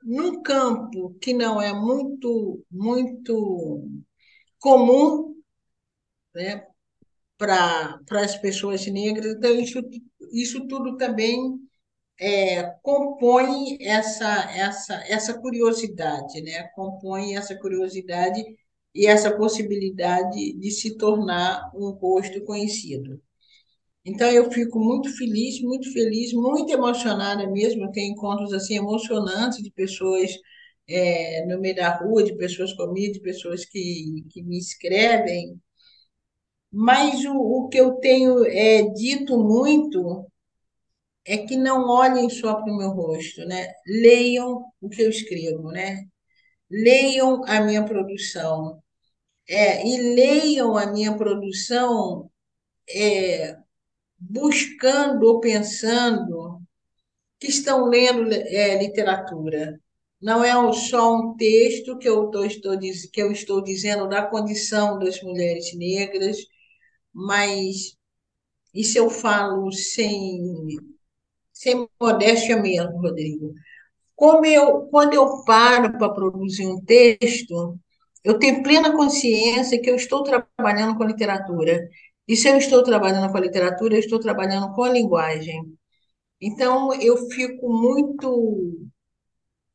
num 0.03 0.41
campo 0.43 1.19
que 1.21 1.35
não 1.35 1.61
é 1.61 1.75
muito, 1.75 2.65
muito 2.71 3.91
comum 4.59 5.35
né, 6.35 6.67
para 7.37 8.01
as 8.13 8.39
pessoas 8.39 8.87
negras. 8.87 9.35
Então, 9.35 9.55
isso, 9.55 9.83
isso 10.33 10.67
tudo 10.67 10.97
também 10.97 11.61
é, 12.21 12.63
compõe 12.83 13.79
essa, 13.81 14.27
essa, 14.55 14.95
essa 15.09 15.41
curiosidade, 15.41 16.43
né? 16.43 16.65
compõe 16.75 17.35
essa 17.37 17.57
curiosidade 17.59 18.45
e 18.95 19.07
essa 19.07 19.35
possibilidade 19.37 20.53
de 20.55 20.71
se 20.71 20.97
tornar 20.99 21.71
um 21.75 21.91
rosto 21.93 22.45
conhecido. 22.45 23.21
Então 24.05 24.29
eu 24.31 24.51
fico 24.53 24.79
muito 24.79 25.15
feliz, 25.17 25.61
muito 25.63 25.93
feliz, 25.93 26.33
muito 26.33 26.73
emocionada 26.73 27.47
mesmo. 27.51 27.85
Eu 27.85 27.93
tenho 27.93 28.13
encontros 28.13 28.53
assim 28.53 28.77
emocionantes 28.77 29.63
de 29.63 29.71
pessoas 29.71 30.31
é, 30.89 31.47
no 31.47 31.61
meio 31.61 31.77
da 31.77 31.97
rua, 31.99 32.23
de 32.25 32.37
pessoas 32.37 32.73
comigo, 32.75 33.15
de 33.15 33.21
pessoas 33.21 33.65
que, 33.65 34.25
que 34.31 34.43
me 34.43 34.59
escrevem. 34.59 35.61
Mas 36.73 37.25
o, 37.25 37.33
o 37.37 37.69
que 37.69 37.79
eu 37.79 37.95
tenho 37.97 38.45
é, 38.45 38.83
dito 38.93 39.39
muito 39.39 40.30
é 41.31 41.39
que 41.47 41.57
não 41.57 41.89
olhem 41.89 42.29
só 42.31 42.55
para 42.57 42.73
o 42.73 42.77
meu 42.77 42.91
rosto, 42.91 43.45
né? 43.47 43.73
Leiam 43.87 44.65
o 44.81 44.89
que 44.89 45.03
eu 45.03 45.11
escrevo, 45.11 45.71
né? 45.71 46.05
Leiam 46.71 47.45
a 47.47 47.61
minha 47.63 47.85
produção. 47.85 48.83
É, 49.49 49.87
e 49.87 50.15
leiam 50.15 50.77
a 50.77 50.87
minha 50.87 51.17
produção 51.17 52.31
é, 52.91 53.57
buscando 54.19 55.25
ou 55.27 55.41
pensando 55.41 56.63
que 57.41 57.49
estão 57.49 57.87
lendo 57.87 58.33
é, 58.33 58.79
literatura. 58.83 59.81
Não 60.21 60.45
é 60.45 60.53
só 60.75 61.17
um 61.17 61.37
texto 61.37 61.99
que 61.99 62.09
eu, 62.09 62.31
tô, 62.31 62.45
estou, 62.45 62.79
que 62.79 63.23
eu 63.23 63.33
estou 63.33 63.63
dizendo 63.63 64.09
da 64.09 64.27
condição 64.27 64.99
das 64.99 65.23
mulheres 65.23 65.75
negras, 65.77 66.39
mas 67.13 67.97
isso 68.75 68.99
eu 68.99 69.11
falo 69.11 69.73
sem, 69.73 70.77
sem 71.61 71.87
modéstia 72.01 72.57
mesmo, 72.57 73.03
Rodrigo. 73.03 73.53
Como 74.17 74.47
eu, 74.47 74.83
quando 74.91 75.15
eu 75.15 75.45
paro 75.45 75.93
para 75.99 76.09
produzir 76.09 76.67
um 76.67 76.83
texto, 76.83 77.79
eu 78.25 78.39
tenho 78.39 78.63
plena 78.63 78.97
consciência 78.97 79.81
que 79.81 79.91
eu 79.91 79.97
estou 79.97 80.23
trabalhando 80.23 80.97
com 80.97 81.05
literatura. 81.05 81.87
E 82.27 82.35
se 82.37 82.49
eu 82.49 82.57
estou 82.57 82.83
trabalhando 82.83 83.31
com 83.31 83.37
a 83.37 83.41
literatura, 83.41 83.95
eu 83.95 84.01
estou 84.01 84.19
trabalhando 84.19 84.75
com 84.75 84.85
a 84.85 84.91
linguagem. 84.91 85.63
Então, 86.41 86.95
eu 86.95 87.29
fico 87.31 87.69
muito, 87.71 88.79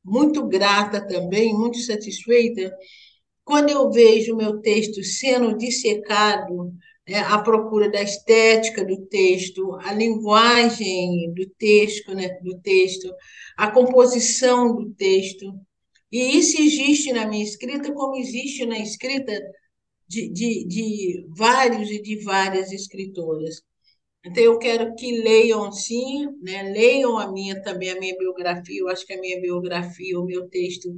muito 0.03 0.47
grata 0.47 1.05
também, 1.07 1.53
muito 1.53 1.77
satisfeita, 1.79 2.75
quando 3.43 3.69
eu 3.69 3.91
vejo 3.91 4.33
o 4.33 4.37
meu 4.37 4.59
texto 4.59 5.03
sendo 5.03 5.55
dissecado 5.55 6.73
né, 7.07 7.19
à 7.19 7.37
procura 7.39 7.89
da 7.89 8.01
estética 8.01 8.83
do 8.83 9.05
texto, 9.07 9.75
a 9.81 9.93
linguagem 9.93 11.33
do 11.33 11.47
texto, 11.57 12.13
né, 12.13 12.29
do 12.41 12.59
texto, 12.61 13.13
a 13.57 13.69
composição 13.71 14.75
do 14.75 14.93
texto. 14.93 15.53
E 16.11 16.37
isso 16.37 16.61
existe 16.61 17.11
na 17.13 17.27
minha 17.27 17.43
escrita, 17.43 17.93
como 17.93 18.15
existe 18.15 18.65
na 18.65 18.79
escrita 18.79 19.33
de, 20.07 20.29
de, 20.29 20.65
de 20.67 21.25
vários 21.29 21.89
e 21.89 22.01
de 22.01 22.23
várias 22.23 22.71
escritoras. 22.71 23.61
Então, 24.25 24.43
eu 24.43 24.57
quero 24.57 24.95
que 24.95 25.21
leiam, 25.21 25.71
sim, 25.71 26.27
né? 26.41 26.63
leiam 26.63 27.17
a 27.17 27.31
minha 27.31 27.61
também, 27.61 27.91
a 27.91 27.99
minha 27.99 28.17
biografia. 28.17 28.79
Eu 28.79 28.89
acho 28.89 29.05
que 29.05 29.13
a 29.13 29.21
minha 29.21 29.39
biografia, 29.39 30.19
o 30.19 30.25
meu 30.25 30.49
texto, 30.49 30.89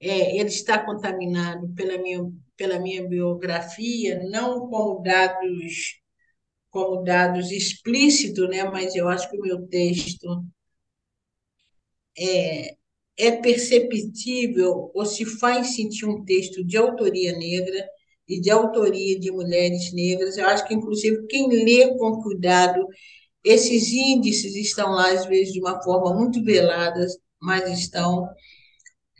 é, 0.00 0.36
ele 0.38 0.48
está 0.48 0.78
contaminado 0.84 1.68
pela 1.74 1.98
minha, 1.98 2.20
pela 2.60 2.78
minha 2.78 3.08
biografia, 3.08 4.22
não 4.28 4.68
como 4.68 5.02
dados 5.02 5.98
como 6.68 7.02
dados 7.02 7.50
explícitos, 7.50 8.48
né? 8.50 8.64
mas 8.64 8.94
eu 8.94 9.08
acho 9.08 9.30
que 9.30 9.38
o 9.38 9.40
meu 9.40 9.66
texto 9.66 10.44
é, 12.18 12.76
é 13.16 13.32
perceptível 13.40 14.90
ou 14.94 15.06
se 15.06 15.24
faz 15.24 15.74
sentir 15.74 16.04
um 16.04 16.22
texto 16.22 16.62
de 16.62 16.76
autoria 16.76 17.32
negra 17.32 17.88
e 18.28 18.38
de 18.38 18.50
autoria 18.50 19.18
de 19.18 19.30
mulheres 19.32 19.90
negras. 19.94 20.36
Eu 20.36 20.46
acho 20.46 20.66
que, 20.68 20.74
inclusive, 20.74 21.26
quem 21.28 21.48
lê 21.48 21.96
com 21.96 22.20
cuidado, 22.22 22.86
esses 23.42 23.88
índices 23.90 24.54
estão 24.54 24.90
lá, 24.90 25.12
às 25.12 25.24
vezes, 25.24 25.54
de 25.54 25.60
uma 25.60 25.82
forma 25.82 26.14
muito 26.14 26.44
velada, 26.44 27.06
mas 27.40 27.70
estão. 27.80 28.28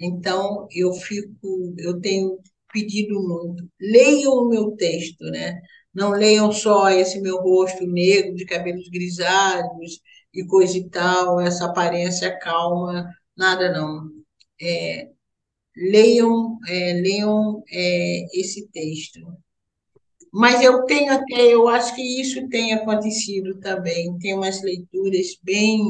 Então, 0.01 0.69
eu 0.73 0.93
fico, 0.93 1.75
eu 1.79 2.01
tenho 2.01 2.39
pedido 2.73 3.15
muito, 3.23 3.69
leiam 3.81 4.33
o 4.33 4.49
meu 4.49 4.73
texto, 4.77 5.25
né? 5.27 5.61
Não 5.95 6.11
leiam 6.11 6.53
só 6.53 6.91
esse 6.91 7.21
meu 7.21 7.37
rosto 7.39 7.87
negro, 7.87 8.35
de 8.35 8.45
cabelos 8.45 8.89
grisalhos 8.89 10.01
e 10.33 10.45
coisa 10.47 10.77
e 10.79 10.89
tal, 10.89 11.41
essa 11.41 11.67
aparência 11.67 12.39
calma, 12.39 13.09
nada 13.37 13.73
não. 13.73 14.09
É, 14.61 15.09
leiam, 15.77 16.59
é, 16.69 16.95
leiam 16.95 17.63
é, 17.73 18.27
esse 18.41 18.69
texto. 18.69 19.21
Mas 20.33 20.63
eu 20.63 20.85
tenho 20.87 21.13
até, 21.13 21.53
eu 21.55 21.69
acho 21.69 21.95
que 21.95 22.21
isso 22.21 22.49
tem 22.49 22.73
acontecido 22.73 23.59
também. 23.61 24.17
Tem 24.19 24.35
umas 24.35 24.63
leituras 24.63 25.37
bem, 25.43 25.81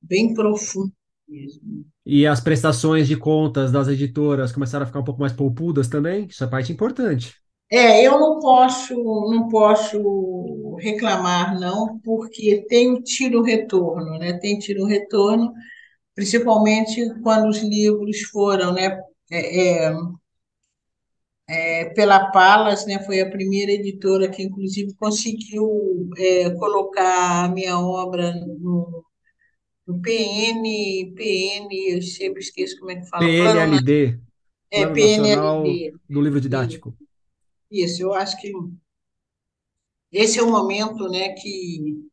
bem 0.00 0.34
profundas 0.34 0.92
mesmo. 1.28 1.91
E 2.14 2.26
as 2.26 2.40
prestações 2.40 3.08
de 3.08 3.16
contas 3.16 3.72
das 3.72 3.88
editoras 3.88 4.52
começaram 4.52 4.82
a 4.84 4.86
ficar 4.86 5.00
um 5.00 5.04
pouco 5.04 5.20
mais 5.20 5.32
poupudas 5.32 5.88
também? 5.88 6.26
Isso 6.26 6.44
é 6.44 6.46
parte 6.46 6.70
importante. 6.70 7.34
É, 7.70 8.06
eu 8.06 8.20
não 8.20 8.38
posso, 8.38 8.94
não 8.94 9.48
posso 9.48 10.76
reclamar, 10.78 11.58
não, 11.58 11.98
porque 12.04 12.66
tem 12.68 13.00
tido 13.00 13.40
retorno, 13.40 14.18
né? 14.18 14.34
Tem 14.34 14.58
tido 14.58 14.84
retorno 14.84 15.54
principalmente 16.14 17.00
quando 17.22 17.48
os 17.48 17.62
livros 17.62 18.20
foram, 18.30 18.74
né, 18.74 19.00
é, 19.30 19.86
é, 19.86 19.92
é, 21.48 21.84
pela 21.94 22.30
Palas, 22.30 22.84
né, 22.84 23.02
foi 23.06 23.22
a 23.22 23.30
primeira 23.30 23.72
editora 23.72 24.28
que, 24.28 24.42
inclusive, 24.42 24.94
conseguiu 24.96 26.10
é, 26.18 26.50
colocar 26.50 27.44
a 27.44 27.48
minha 27.48 27.78
obra 27.78 28.34
no, 28.34 29.02
PN, 29.86 31.14
PN, 31.14 31.68
eu 31.88 32.02
sempre 32.02 32.40
esqueço 32.40 32.78
como 32.78 32.92
é 32.92 32.96
que 32.96 33.08
fala. 33.08 33.24
PNLD, 33.24 34.20
é, 34.70 34.86
PNLD. 34.86 35.92
do 36.08 36.20
livro 36.20 36.40
didático. 36.40 36.96
Isso, 37.70 38.02
eu 38.02 38.12
acho 38.12 38.40
que 38.40 38.52
esse 40.12 40.38
é 40.38 40.42
o 40.42 40.50
momento 40.50 41.08
né, 41.08 41.30
que, 41.30 42.06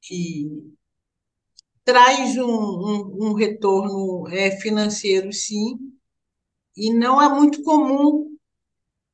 que 0.00 0.74
traz 1.84 2.36
um, 2.38 2.44
um, 2.44 3.28
um 3.28 3.32
retorno 3.34 4.26
é, 4.28 4.50
financeiro, 4.52 5.32
sim, 5.32 5.78
e 6.76 6.92
não 6.92 7.20
é 7.20 7.28
muito 7.28 7.62
comum 7.62 8.36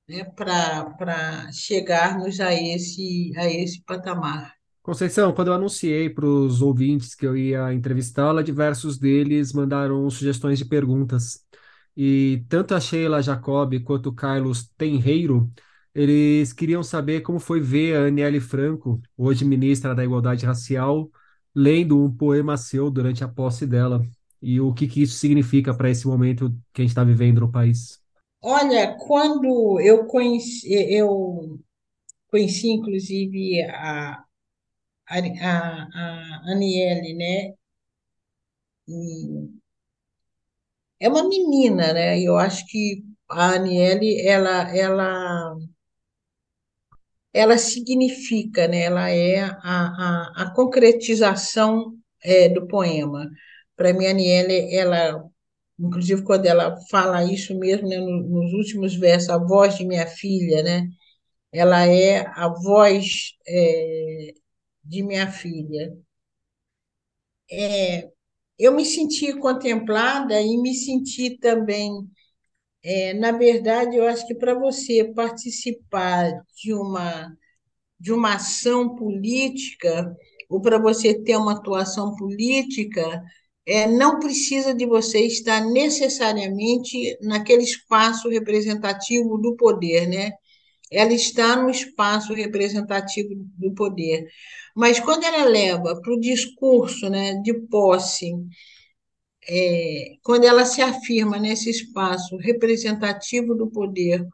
né, 0.08 0.24
para 0.24 1.50
chegarmos 1.52 2.40
a 2.40 2.54
esse, 2.54 3.32
a 3.36 3.50
esse 3.50 3.82
patamar. 3.82 4.57
Conceição, 4.88 5.34
quando 5.34 5.48
eu 5.48 5.52
anunciei 5.52 6.08
para 6.08 6.24
os 6.24 6.62
ouvintes 6.62 7.14
que 7.14 7.26
eu 7.26 7.36
ia 7.36 7.74
entrevistá-la, 7.74 8.40
diversos 8.40 8.96
deles 8.96 9.52
mandaram 9.52 10.08
sugestões 10.08 10.58
de 10.58 10.64
perguntas. 10.64 11.44
E 11.94 12.42
tanto 12.48 12.74
a 12.74 12.80
Sheila 12.80 13.20
Jacob 13.20 13.78
quanto 13.80 14.08
o 14.08 14.14
Carlos 14.14 14.66
Tenreiro, 14.78 15.52
eles 15.94 16.54
queriam 16.54 16.82
saber 16.82 17.20
como 17.20 17.38
foi 17.38 17.60
ver 17.60 17.98
a 17.98 18.06
Aniele 18.06 18.40
Franco, 18.40 18.98
hoje 19.14 19.44
ministra 19.44 19.94
da 19.94 20.02
Igualdade 20.02 20.46
Racial, 20.46 21.10
lendo 21.54 22.02
um 22.02 22.10
poema 22.10 22.56
seu 22.56 22.90
durante 22.90 23.22
a 23.22 23.28
posse 23.28 23.66
dela 23.66 24.02
e 24.40 24.58
o 24.58 24.72
que, 24.72 24.88
que 24.88 25.02
isso 25.02 25.16
significa 25.16 25.74
para 25.74 25.90
esse 25.90 26.06
momento 26.06 26.48
que 26.72 26.80
a 26.80 26.82
gente 26.82 26.92
está 26.92 27.04
vivendo 27.04 27.42
no 27.42 27.52
país. 27.52 28.00
Olha, 28.40 28.96
quando 28.98 29.78
eu 29.82 30.06
conheci, 30.06 30.72
eu 30.72 31.60
conheci 32.30 32.70
inclusive 32.70 33.60
a, 33.64 34.24
a, 35.08 35.18
a, 35.18 35.88
a 36.48 36.52
Aniele, 36.52 37.14
né? 37.14 37.54
E 38.86 39.58
é 41.00 41.08
uma 41.08 41.28
menina, 41.28 41.92
né? 41.92 42.20
Eu 42.20 42.36
acho 42.36 42.66
que 42.66 43.04
a 43.30 43.54
Aniele, 43.54 44.20
ela, 44.26 44.76
ela, 44.76 45.56
ela 47.32 47.58
significa, 47.58 48.66
né? 48.68 48.82
Ela 48.84 49.10
é 49.10 49.40
a, 49.40 49.52
a, 49.62 50.32
a 50.44 50.54
concretização 50.54 51.96
é, 52.22 52.48
do 52.48 52.66
poema. 52.66 53.28
Para 53.76 53.92
mim, 53.92 54.06
a 54.06 54.10
Aniele, 54.10 54.74
ela, 54.74 55.24
inclusive 55.78 56.22
quando 56.24 56.46
ela 56.46 56.76
fala 56.90 57.24
isso 57.24 57.58
mesmo, 57.58 57.88
né, 57.88 57.98
nos 57.98 58.52
últimos 58.54 58.94
versos, 58.96 59.30
a 59.30 59.38
voz 59.38 59.76
de 59.76 59.84
minha 59.86 60.06
filha, 60.06 60.62
né? 60.62 60.88
Ela 61.52 61.86
é 61.86 62.26
a 62.26 62.48
voz 62.48 63.34
é, 63.48 64.34
de 64.88 65.02
minha 65.04 65.30
filha. 65.30 65.96
É, 67.50 68.10
eu 68.58 68.72
me 68.74 68.84
senti 68.84 69.32
contemplada 69.38 70.40
e 70.40 70.56
me 70.58 70.74
senti 70.74 71.38
também. 71.38 71.92
É, 72.82 73.12
na 73.14 73.32
verdade, 73.32 73.96
eu 73.96 74.06
acho 74.06 74.26
que 74.26 74.34
para 74.34 74.54
você 74.54 75.04
participar 75.14 76.30
de 76.62 76.72
uma, 76.74 77.36
de 78.00 78.12
uma 78.12 78.34
ação 78.36 78.96
política, 78.96 80.16
ou 80.50 80.60
para 80.62 80.78
você 80.78 81.14
ter 81.22 81.36
uma 81.36 81.52
atuação 81.54 82.16
política, 82.16 83.22
é, 83.66 83.86
não 83.88 84.18
precisa 84.20 84.74
de 84.74 84.86
você 84.86 85.20
estar 85.26 85.60
necessariamente 85.66 87.18
naquele 87.22 87.62
espaço 87.64 88.28
representativo 88.28 89.38
do 89.38 89.56
poder, 89.56 90.08
né? 90.08 90.32
Ela 90.90 91.12
está 91.12 91.56
no 91.56 91.70
espaço 91.70 92.32
representativo 92.32 93.30
do 93.56 93.72
poder. 93.74 94.26
Mas 94.74 95.00
quando 95.00 95.24
ela 95.24 95.44
leva 95.44 96.00
para 96.00 96.12
o 96.14 96.20
discurso 96.20 97.08
né, 97.10 97.34
de 97.42 97.54
posse, 97.68 98.32
é, 99.48 100.16
quando 100.22 100.44
ela 100.44 100.64
se 100.64 100.82
afirma 100.82 101.38
nesse 101.38 101.70
espaço 101.70 102.36
representativo 102.36 103.54
do 103.54 103.68
poder 103.70 104.26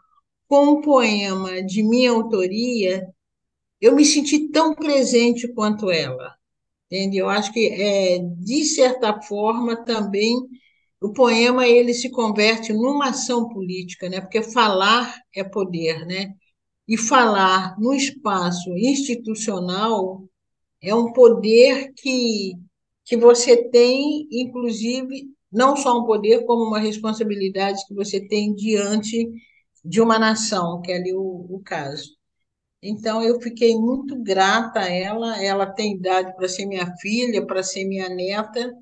com 0.49 0.67
um 0.67 0.81
poema 0.81 1.63
de 1.63 1.83
minha 1.83 2.11
autoria, 2.11 3.07
eu 3.81 3.95
me 3.95 4.05
senti 4.05 4.49
tão 4.51 4.75
presente 4.75 5.49
quanto 5.53 5.91
ela. 5.91 6.35
Entende? 6.87 7.19
Eu 7.19 7.29
acho 7.29 7.53
que, 7.53 7.69
é, 7.69 8.19
de 8.19 8.65
certa 8.65 9.21
forma, 9.23 9.85
também 9.85 10.37
o 11.01 11.13
poema 11.13 11.67
ele 11.67 11.93
se 11.93 12.11
converte 12.11 12.73
numa 12.73 13.11
ação 13.11 13.49
política, 13.49 14.09
né? 14.09 14.21
porque 14.21 14.43
falar 14.43 15.15
é 15.35 15.45
poder. 15.45 16.07
Né? 16.07 16.35
E 16.87 16.97
falar 16.99 17.79
no 17.79 17.95
espaço 17.95 18.71
institucional 18.77 20.25
é 20.83 20.95
um 20.95 21.13
poder 21.13 21.93
que, 21.95 22.53
que 23.05 23.17
você 23.17 23.71
tem, 23.71 24.29
inclusive, 24.31 25.31
não 25.51 25.77
só 25.77 25.99
um 25.99 26.05
poder, 26.05 26.45
como 26.45 26.65
uma 26.65 26.79
responsabilidade 26.79 27.87
que 27.87 27.95
você 27.95 28.27
tem 28.27 28.55
diante 28.55 29.31
de 29.85 30.01
uma 30.01 30.19
nação, 30.19 30.81
que 30.83 30.93
é 30.93 30.97
ali 30.97 31.15
o, 31.15 31.47
o 31.51 31.61
caso. 31.65 32.17
Então, 32.83 33.23
eu 33.23 33.41
fiquei 33.41 33.75
muito 33.77 34.23
grata 34.23 34.81
a 34.81 34.91
ela. 34.91 35.43
Ela 35.43 35.67
tem 35.67 35.95
idade 35.95 36.35
para 36.37 36.49
ser 36.49 36.67
minha 36.67 36.95
filha, 36.99 37.47
para 37.47 37.63
ser 37.63 37.85
minha 37.87 38.09
neta. 38.11 38.73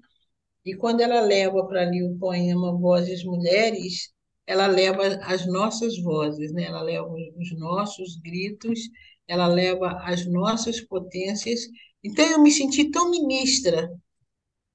E 0.65 0.75
quando 0.77 1.01
ela 1.01 1.21
leva 1.21 1.67
para 1.67 1.83
ali 1.83 2.03
o 2.03 2.19
poema 2.19 2.77
Vozes 2.79 3.25
Mulheres, 3.25 4.13
ela 4.47 4.67
leva 4.67 5.03
as 5.23 5.47
nossas 5.47 5.99
vozes, 5.99 6.53
né? 6.53 6.65
ela 6.65 6.83
leva 6.83 7.09
os 7.09 7.59
nossos 7.59 8.17
gritos, 8.17 8.79
ela 9.27 9.47
leva 9.47 10.01
as 10.05 10.27
nossas 10.27 10.81
potências. 10.81 11.61
Então, 12.03 12.25
eu 12.27 12.43
me 12.43 12.51
senti 12.51 12.91
tão 12.91 13.11
ministra, 13.11 13.91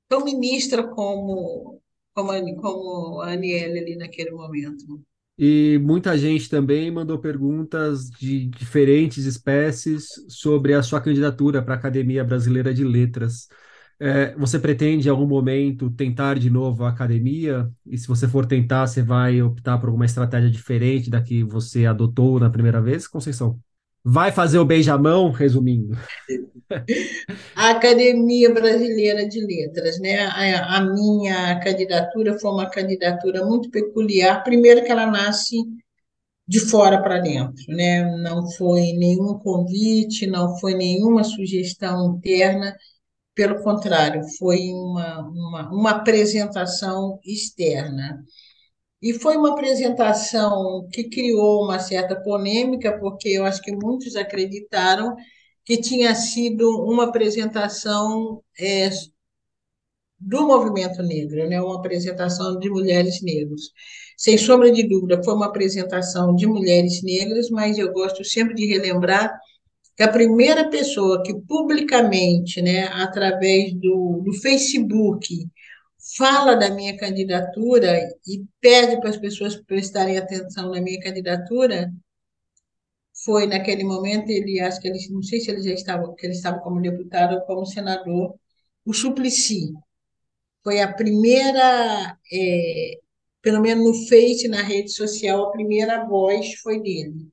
tão 0.08 0.24
ministra 0.24 0.88
como, 0.88 1.82
como, 2.14 2.56
como 2.56 3.22
a 3.22 3.34
Aniele 3.34 3.80
ali 3.80 3.96
naquele 3.96 4.32
momento. 4.32 5.04
E 5.40 5.78
muita 5.84 6.18
gente 6.18 6.50
também 6.50 6.90
mandou 6.90 7.20
perguntas 7.20 8.10
de 8.10 8.48
diferentes 8.48 9.26
espécies 9.26 10.08
sobre 10.28 10.74
a 10.74 10.82
sua 10.82 11.00
candidatura 11.00 11.62
para 11.62 11.76
a 11.76 11.78
Academia 11.78 12.24
Brasileira 12.24 12.74
de 12.74 12.84
Letras. 12.84 13.48
É, 14.00 14.36
você 14.36 14.60
pretende, 14.60 15.08
em 15.08 15.12
algum 15.12 15.26
momento, 15.26 15.90
tentar 15.90 16.38
de 16.38 16.50
novo 16.50 16.84
a 16.84 16.90
academia? 16.90 17.70
E 17.86 17.98
se 17.98 18.08
você 18.08 18.28
for 18.28 18.46
tentar, 18.46 18.86
você 18.86 19.02
vai 19.02 19.42
optar 19.42 19.78
por 19.80 19.88
alguma 19.88 20.06
estratégia 20.06 20.52
diferente 20.52 21.10
da 21.10 21.22
que 21.22 21.44
você 21.44 21.86
adotou 21.86 22.40
na 22.40 22.50
primeira 22.50 22.82
vez, 22.82 23.08
Conceição? 23.08 23.60
Vai 24.04 24.32
fazer 24.32 24.60
o 24.60 24.66
beijamão, 24.66 25.32
resumindo? 25.32 25.98
A 27.56 27.72
Academia 27.72 28.54
Brasileira 28.54 29.28
de 29.28 29.40
Letras, 29.40 30.00
né? 30.00 30.20
A, 30.28 30.78
a 30.78 30.82
minha 30.82 31.60
candidatura 31.60 32.38
foi 32.40 32.52
uma 32.52 32.70
candidatura 32.70 33.46
muito 33.46 33.70
peculiar. 33.70 34.44
Primeiro 34.44 34.84
que 34.84 34.92
ela 34.92 35.06
nasce 35.06 35.58
de 36.48 36.60
fora 36.60 37.02
para 37.02 37.20
dentro, 37.20 37.64
né? 37.68 38.04
Não 38.18 38.50
foi 38.52 38.94
nenhum 38.94 39.38
convite, 39.40 40.28
não 40.28 40.58
foi 40.58 40.74
nenhuma 40.74 41.24
sugestão 41.24 42.16
interna 42.16 42.76
pelo 43.38 43.62
contrário, 43.62 44.24
foi 44.40 44.72
uma, 44.74 45.20
uma, 45.30 45.70
uma 45.72 45.92
apresentação 45.92 47.20
externa. 47.24 48.26
E 49.00 49.14
foi 49.14 49.38
uma 49.38 49.52
apresentação 49.52 50.90
que 50.92 51.04
criou 51.04 51.64
uma 51.64 51.78
certa 51.78 52.20
polêmica, 52.20 52.98
porque 53.00 53.30
eu 53.30 53.46
acho 53.46 53.62
que 53.62 53.72
muitos 53.72 54.16
acreditaram 54.16 55.16
que 55.64 55.78
tinha 55.78 56.16
sido 56.16 56.68
uma 56.84 57.04
apresentação 57.06 58.42
é, 58.60 58.90
do 60.20 60.48
movimento 60.48 61.04
negro, 61.04 61.48
né? 61.48 61.62
uma 61.62 61.78
apresentação 61.78 62.58
de 62.58 62.70
mulheres 62.72 63.22
negras. 63.22 63.62
Sem 64.18 64.36
sombra 64.36 64.72
de 64.72 64.82
dúvida, 64.88 65.22
foi 65.24 65.36
uma 65.36 65.46
apresentação 65.46 66.36
de 66.36 66.48
mulheres 66.48 67.04
negras, 67.04 67.52
mas 67.52 67.78
eu 67.78 67.94
gosto 67.94 68.24
sempre 68.24 68.56
de 68.56 68.66
relembrar 68.66 69.32
que 69.98 70.04
a 70.04 70.12
primeira 70.12 70.70
pessoa 70.70 71.24
que 71.24 71.34
publicamente, 71.34 72.62
né, 72.62 72.84
através 72.88 73.74
do, 73.74 74.22
do 74.24 74.34
Facebook, 74.42 75.50
fala 76.18 76.56
da 76.56 76.70
minha 76.70 76.96
candidatura 76.98 78.00
e 78.28 78.46
pede 78.62 79.00
para 79.00 79.10
as 79.10 79.18
pessoas 79.18 79.56
prestarem 79.56 80.18
atenção 80.18 80.72
na 80.72 80.82
minha 80.82 81.02
candidatura, 81.02 81.92
foi 83.26 83.48
naquele 83.48 83.84
momento 83.84 84.30
ele 84.30 84.60
acho 84.60 84.80
que 84.80 84.88
ele 84.88 85.00
não 85.10 85.24
sei 85.24 85.40
se 85.40 85.50
ele 85.52 85.64
já 85.64 85.74
estava 85.74 86.14
que 86.16 86.26
ele 86.28 86.34
estava 86.34 86.60
como 86.60 86.82
deputado 86.82 87.36
ou 87.36 87.42
como 87.42 87.66
senador 87.66 88.36
o 88.86 88.94
Suplicy. 88.94 89.74
Foi 90.64 90.80
a 90.82 90.94
primeira 90.94 92.18
é, 92.32 93.00
pelo 93.42 93.62
menos 93.62 93.84
no 93.84 94.08
Face 94.08 94.48
na 94.48 94.62
rede 94.62 94.92
social 94.92 95.46
a 95.46 95.52
primeira 95.52 96.06
voz 96.06 96.54
foi 96.62 96.82
dele 96.82 97.32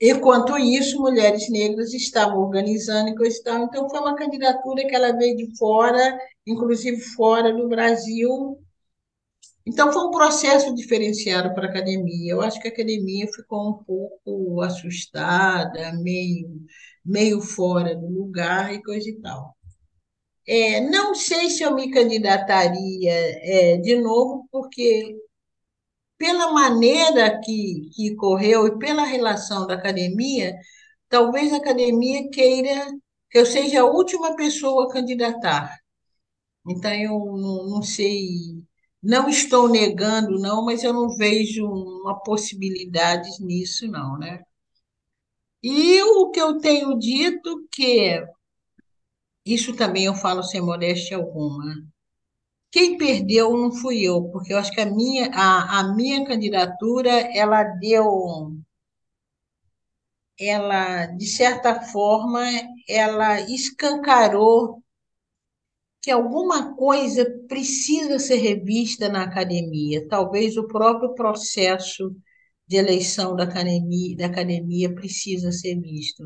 Enquanto 0.00 0.58
isso, 0.58 1.00
mulheres 1.00 1.48
negras 1.50 1.94
estavam 1.94 2.38
organizando 2.38 3.10
e 3.10 3.14
coisa 3.16 3.38
Então, 3.40 3.88
foi 3.88 4.00
uma 4.00 4.16
candidatura 4.16 4.86
que 4.86 4.94
ela 4.94 5.12
veio 5.16 5.36
de 5.36 5.56
fora, 5.56 6.18
inclusive 6.46 7.00
fora 7.00 7.52
do 7.52 7.68
Brasil. 7.68 8.58
Então, 9.66 9.92
foi 9.92 10.02
um 10.06 10.10
processo 10.10 10.74
diferenciado 10.74 11.54
para 11.54 11.66
a 11.66 11.70
academia. 11.70 12.32
Eu 12.32 12.42
acho 12.42 12.60
que 12.60 12.68
a 12.68 12.70
academia 12.70 13.26
ficou 13.34 13.70
um 13.70 13.84
pouco 13.84 14.60
assustada, 14.62 15.92
meio, 16.02 16.48
meio 17.04 17.40
fora 17.40 17.96
do 17.96 18.06
lugar 18.08 18.74
e 18.74 18.82
coisa 18.82 19.08
e 19.08 19.20
tal. 19.20 19.56
É, 20.46 20.80
não 20.80 21.14
sei 21.14 21.48
se 21.50 21.62
eu 21.62 21.74
me 21.74 21.90
candidataria 21.90 23.12
é, 23.12 23.76
de 23.78 23.96
novo, 23.96 24.46
porque 24.52 25.16
pela 26.24 26.50
maneira 26.52 27.38
que, 27.42 27.90
que 27.94 28.16
correu 28.16 28.66
e 28.66 28.78
pela 28.78 29.04
relação 29.04 29.66
da 29.66 29.74
academia, 29.74 30.54
talvez 31.06 31.52
a 31.52 31.58
academia 31.58 32.30
queira 32.30 32.86
que 33.30 33.38
eu 33.38 33.44
seja 33.44 33.82
a 33.82 33.84
última 33.84 34.34
pessoa 34.34 34.86
a 34.86 34.92
candidatar. 34.92 35.76
Então, 36.66 36.90
eu 36.94 37.10
não, 37.36 37.68
não 37.68 37.82
sei, 37.82 38.28
não 39.02 39.28
estou 39.28 39.68
negando, 39.68 40.38
não, 40.38 40.64
mas 40.64 40.82
eu 40.82 40.94
não 40.94 41.10
vejo 41.16 41.66
uma 41.66 42.18
possibilidade 42.22 43.28
nisso, 43.40 43.86
não, 43.86 44.18
né? 44.18 44.40
E 45.62 46.00
o 46.02 46.30
que 46.30 46.40
eu 46.40 46.58
tenho 46.58 46.98
dito 46.98 47.66
que 47.72 48.24
isso 49.44 49.74
também 49.76 50.04
eu 50.06 50.14
falo 50.14 50.42
sem 50.42 50.60
modéstia 50.60 51.16
alguma. 51.16 51.64
Quem 52.74 52.98
perdeu 52.98 53.56
não 53.56 53.72
fui 53.72 54.02
eu, 54.02 54.24
porque 54.30 54.52
eu 54.52 54.58
acho 54.58 54.70
que 54.72 54.80
a 54.80 54.84
minha, 54.86 55.30
a, 55.32 55.78
a 55.80 55.94
minha 55.94 56.26
candidatura, 56.26 57.10
ela 57.34 57.62
deu, 57.62 58.04
ela, 60.38 61.06
de 61.06 61.26
certa 61.26 61.80
forma, 61.80 62.40
ela 62.88 63.40
escancarou 63.40 64.80
que 66.02 66.10
alguma 66.10 66.74
coisa 66.76 67.24
precisa 67.48 68.18
ser 68.18 68.36
revista 68.36 69.08
na 69.08 69.22
academia, 69.24 70.06
talvez 70.08 70.56
o 70.56 70.68
próprio 70.68 71.14
processo 71.14 72.14
de 72.66 72.76
eleição 72.76 73.34
da 73.36 73.44
academia, 73.44 74.16
da 74.16 74.26
academia 74.26 74.94
precisa 74.94 75.50
ser 75.52 75.80
visto. 75.80 76.22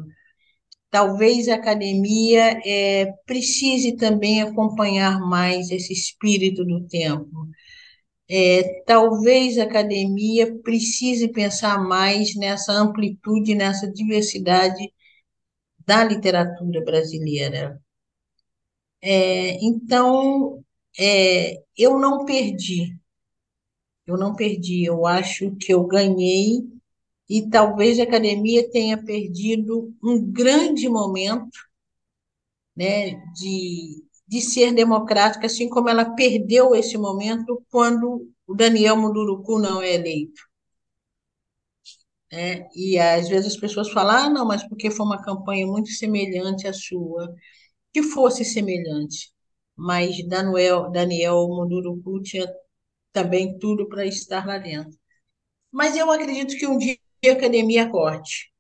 Talvez 0.91 1.49
a 1.49 1.55
academia 1.57 2.61
é, 2.65 3.07
precise 3.27 3.97
também 3.97 4.43
acompanhar 4.43 5.21
mais 5.21 5.71
esse 5.71 5.93
espírito 5.93 6.65
do 6.65 6.87
tempo. 6.89 7.49
É, 8.31 8.83
talvez 8.87 9.59
a 9.59 9.65
academia 9.65 10.55
precise 10.63 11.29
pensar 11.29 11.79
mais 11.83 12.35
nessa 12.37 12.73
amplitude, 12.73 13.55
nessa 13.55 13.91
diversidade 13.91 14.93
da 15.87 16.05
literatura 16.05 16.85
brasileira. 16.85 17.81
É, 19.01 19.59
então, 19.65 20.63
é, 20.99 21.63
eu 21.77 21.99
não 21.99 22.25
perdi, 22.25 22.97
eu 24.07 24.17
não 24.17 24.35
perdi, 24.35 24.85
eu 24.85 25.07
acho 25.07 25.55
que 25.57 25.73
eu 25.73 25.87
ganhei 25.87 26.63
e 27.29 27.49
talvez 27.49 27.99
a 28.01 28.05
academia 28.05 28.69
tenha 28.71 29.03
perdido 29.03 29.95
um 30.03 30.21
grande 30.21 30.89
momento 30.89 31.59
né, 32.77 33.17
de, 33.35 34.05
de 34.27 34.41
ser 34.41 34.73
democrática, 34.73 35.47
assim 35.47 35.69
como 35.69 35.89
ela 35.89 36.15
perdeu 36.15 36.75
esse 36.75 36.97
momento 36.97 37.63
quando 37.71 38.31
o 38.47 38.55
Daniel 38.55 38.97
Munduruku 38.97 39.59
não 39.59 39.83
é 39.83 39.95
eleito. 39.95 40.41
É, 42.31 42.69
e 42.77 42.99
às 42.99 43.29
vezes 43.29 43.55
as 43.55 43.61
pessoas 43.61 43.91
falam, 43.91 44.17
ah, 44.17 44.31
não, 44.31 44.47
mas 44.47 44.63
porque 44.69 44.91
foi 44.91 45.07
uma 45.07 45.23
campanha 45.23 45.67
muito 45.67 45.89
semelhante 45.91 46.67
à 46.67 46.73
sua. 46.73 47.35
Que 47.93 48.03
fosse 48.03 48.45
semelhante, 48.45 49.33
mas 49.77 50.27
Daniel, 50.29 50.91
Daniel 50.91 51.49
Munduruku 51.49 52.23
tinha 52.23 52.47
também 53.13 53.59
tudo 53.59 53.89
para 53.89 54.07
estar 54.07 54.47
lá 54.47 54.59
dentro. 54.59 54.99
Mas 55.73 55.97
eu 55.97 56.11
acredito 56.11 56.57
que 56.59 56.67
um 56.67 56.79
dia 56.79 56.99
a 57.25 57.33
academia 57.33 57.89
corte. 57.89 58.53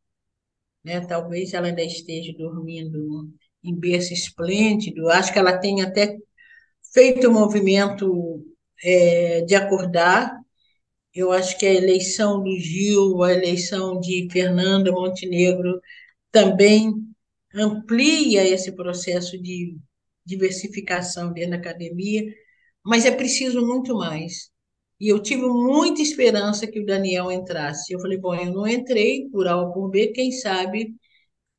Né? 0.84 1.00
Talvez 1.06 1.52
ela 1.54 1.68
ainda 1.68 1.82
esteja 1.82 2.32
dormindo 2.36 3.30
em 3.62 3.74
berço 3.74 4.12
esplêndido. 4.12 5.08
Acho 5.08 5.32
que 5.32 5.38
ela 5.38 5.58
tem 5.58 5.82
até 5.82 6.16
feito 6.92 7.28
o 7.28 7.32
movimento 7.32 8.44
é, 8.82 9.42
de 9.42 9.54
acordar. 9.54 10.36
Eu 11.14 11.32
acho 11.32 11.58
que 11.58 11.66
a 11.66 11.74
eleição 11.74 12.42
do 12.42 12.58
Gil, 12.58 13.22
a 13.22 13.32
eleição 13.32 14.00
de 14.00 14.28
Fernanda 14.30 14.92
Montenegro 14.92 15.80
também 16.30 16.92
amplia 17.54 18.46
esse 18.46 18.72
processo 18.72 19.40
de 19.40 19.76
diversificação 20.24 21.32
dentro 21.32 21.52
da 21.52 21.56
academia, 21.56 22.22
mas 22.84 23.04
é 23.06 23.10
preciso 23.10 23.66
muito 23.66 23.94
mais. 23.96 24.50
E 25.00 25.08
eu 25.08 25.20
tive 25.20 25.42
muita 25.46 26.02
esperança 26.02 26.66
que 26.66 26.80
o 26.80 26.86
Daniel 26.86 27.30
entrasse. 27.30 27.92
Eu 27.92 28.00
falei, 28.00 28.18
bom, 28.18 28.34
eu 28.34 28.52
não 28.52 28.66
entrei 28.66 29.28
por 29.30 29.46
A 29.46 29.56
ou 29.56 29.72
por 29.72 29.88
B, 29.88 30.08
quem 30.08 30.32
sabe 30.32 30.94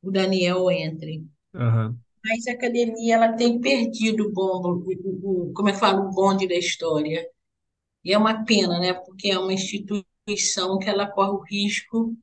o 0.01 0.11
Daniel 0.11 0.69
entre. 0.69 1.25
Uhum. 1.53 1.97
Mas 2.23 2.47
a 2.47 2.51
academia 2.51 3.15
ela 3.15 3.33
tem 3.33 3.59
perdido 3.61 4.27
o 4.27 4.31
bonde, 4.31 4.97
o, 5.03 5.47
o, 5.49 5.53
como 5.53 5.69
é 5.69 5.71
que 5.71 5.79
fala, 5.79 6.01
o 6.01 6.11
bonde 6.11 6.47
da 6.47 6.55
história. 6.55 7.25
E 8.03 8.13
é 8.13 8.17
uma 8.17 8.43
pena, 8.45 8.79
né? 8.79 8.93
Porque 8.93 9.29
é 9.29 9.39
uma 9.39 9.53
instituição 9.53 10.77
que 10.79 10.89
ela 10.89 11.07
corre 11.07 11.31
o 11.31 11.43
risco 11.43 12.15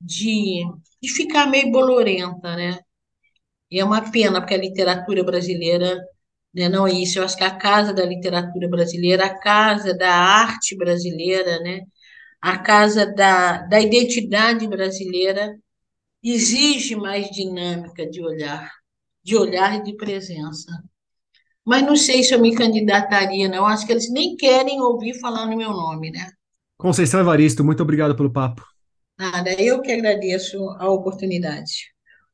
de, 0.00 0.64
de 1.00 1.08
ficar 1.08 1.46
meio 1.46 1.70
bolorenta, 1.70 2.56
né? 2.56 2.80
E 3.70 3.78
é 3.80 3.84
uma 3.84 4.10
pena, 4.10 4.40
porque 4.40 4.54
a 4.54 4.58
literatura 4.58 5.24
brasileira 5.24 5.98
né, 6.54 6.68
não 6.68 6.86
é 6.86 6.92
isso. 6.92 7.18
Eu 7.18 7.24
acho 7.24 7.36
que 7.36 7.44
a 7.44 7.54
casa 7.56 7.92
da 7.92 8.04
literatura 8.04 8.68
brasileira, 8.68 9.26
a 9.26 9.38
casa 9.38 9.94
da 9.96 10.12
arte 10.12 10.76
brasileira, 10.76 11.60
né, 11.60 11.80
a 12.40 12.58
casa 12.58 13.06
da, 13.06 13.58
da 13.62 13.80
identidade 13.80 14.66
brasileira 14.66 15.56
exige 16.22 16.96
mais 16.96 17.30
dinâmica 17.30 18.08
de 18.08 18.22
olhar, 18.24 18.70
de 19.24 19.36
olhar 19.36 19.76
e 19.76 19.82
de 19.82 19.96
presença. 19.96 20.70
Mas 21.64 21.82
não 21.82 21.96
sei 21.96 22.22
se 22.22 22.34
eu 22.34 22.40
me 22.40 22.54
candidataria, 22.54 23.48
não. 23.48 23.66
Acho 23.66 23.86
que 23.86 23.92
eles 23.92 24.10
nem 24.10 24.36
querem 24.36 24.80
ouvir 24.80 25.18
falar 25.20 25.46
no 25.46 25.56
meu 25.56 25.70
nome, 25.70 26.10
né? 26.10 26.28
Conceição 26.76 27.20
Evaristo, 27.20 27.64
muito 27.64 27.82
obrigado 27.82 28.16
pelo 28.16 28.32
papo. 28.32 28.62
Nada, 29.16 29.52
eu 29.54 29.80
que 29.80 29.92
agradeço 29.92 30.58
a 30.80 30.90
oportunidade. 30.90 31.91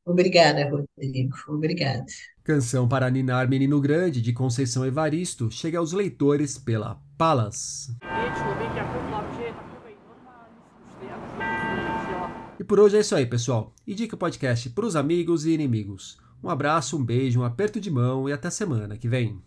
Obrigada, 0.08 0.70
Rodrigo. 0.70 1.36
Obrigada. 1.48 2.04
Canção 2.42 2.88
para 2.88 3.10
Ninar 3.10 3.46
Menino 3.46 3.78
Grande, 3.78 4.22
de 4.22 4.32
Conceição 4.32 4.86
Evaristo, 4.86 5.50
chega 5.50 5.78
aos 5.78 5.92
leitores 5.92 6.56
pela 6.56 6.98
Palas. 7.18 7.94
E 12.58 12.64
por 12.64 12.80
hoje 12.80 12.96
é 12.96 13.00
isso 13.00 13.14
aí, 13.14 13.26
pessoal. 13.26 13.74
Indica 13.86 14.16
o 14.16 14.18
podcast 14.18 14.70
para 14.70 14.86
os 14.86 14.96
amigos 14.96 15.44
e 15.44 15.50
inimigos. 15.50 16.16
Um 16.42 16.48
abraço, 16.48 16.96
um 16.96 17.04
beijo, 17.04 17.40
um 17.40 17.44
aperto 17.44 17.78
de 17.78 17.90
mão 17.90 18.28
e 18.28 18.32
até 18.32 18.48
semana 18.48 18.96
que 18.96 19.08
vem. 19.08 19.42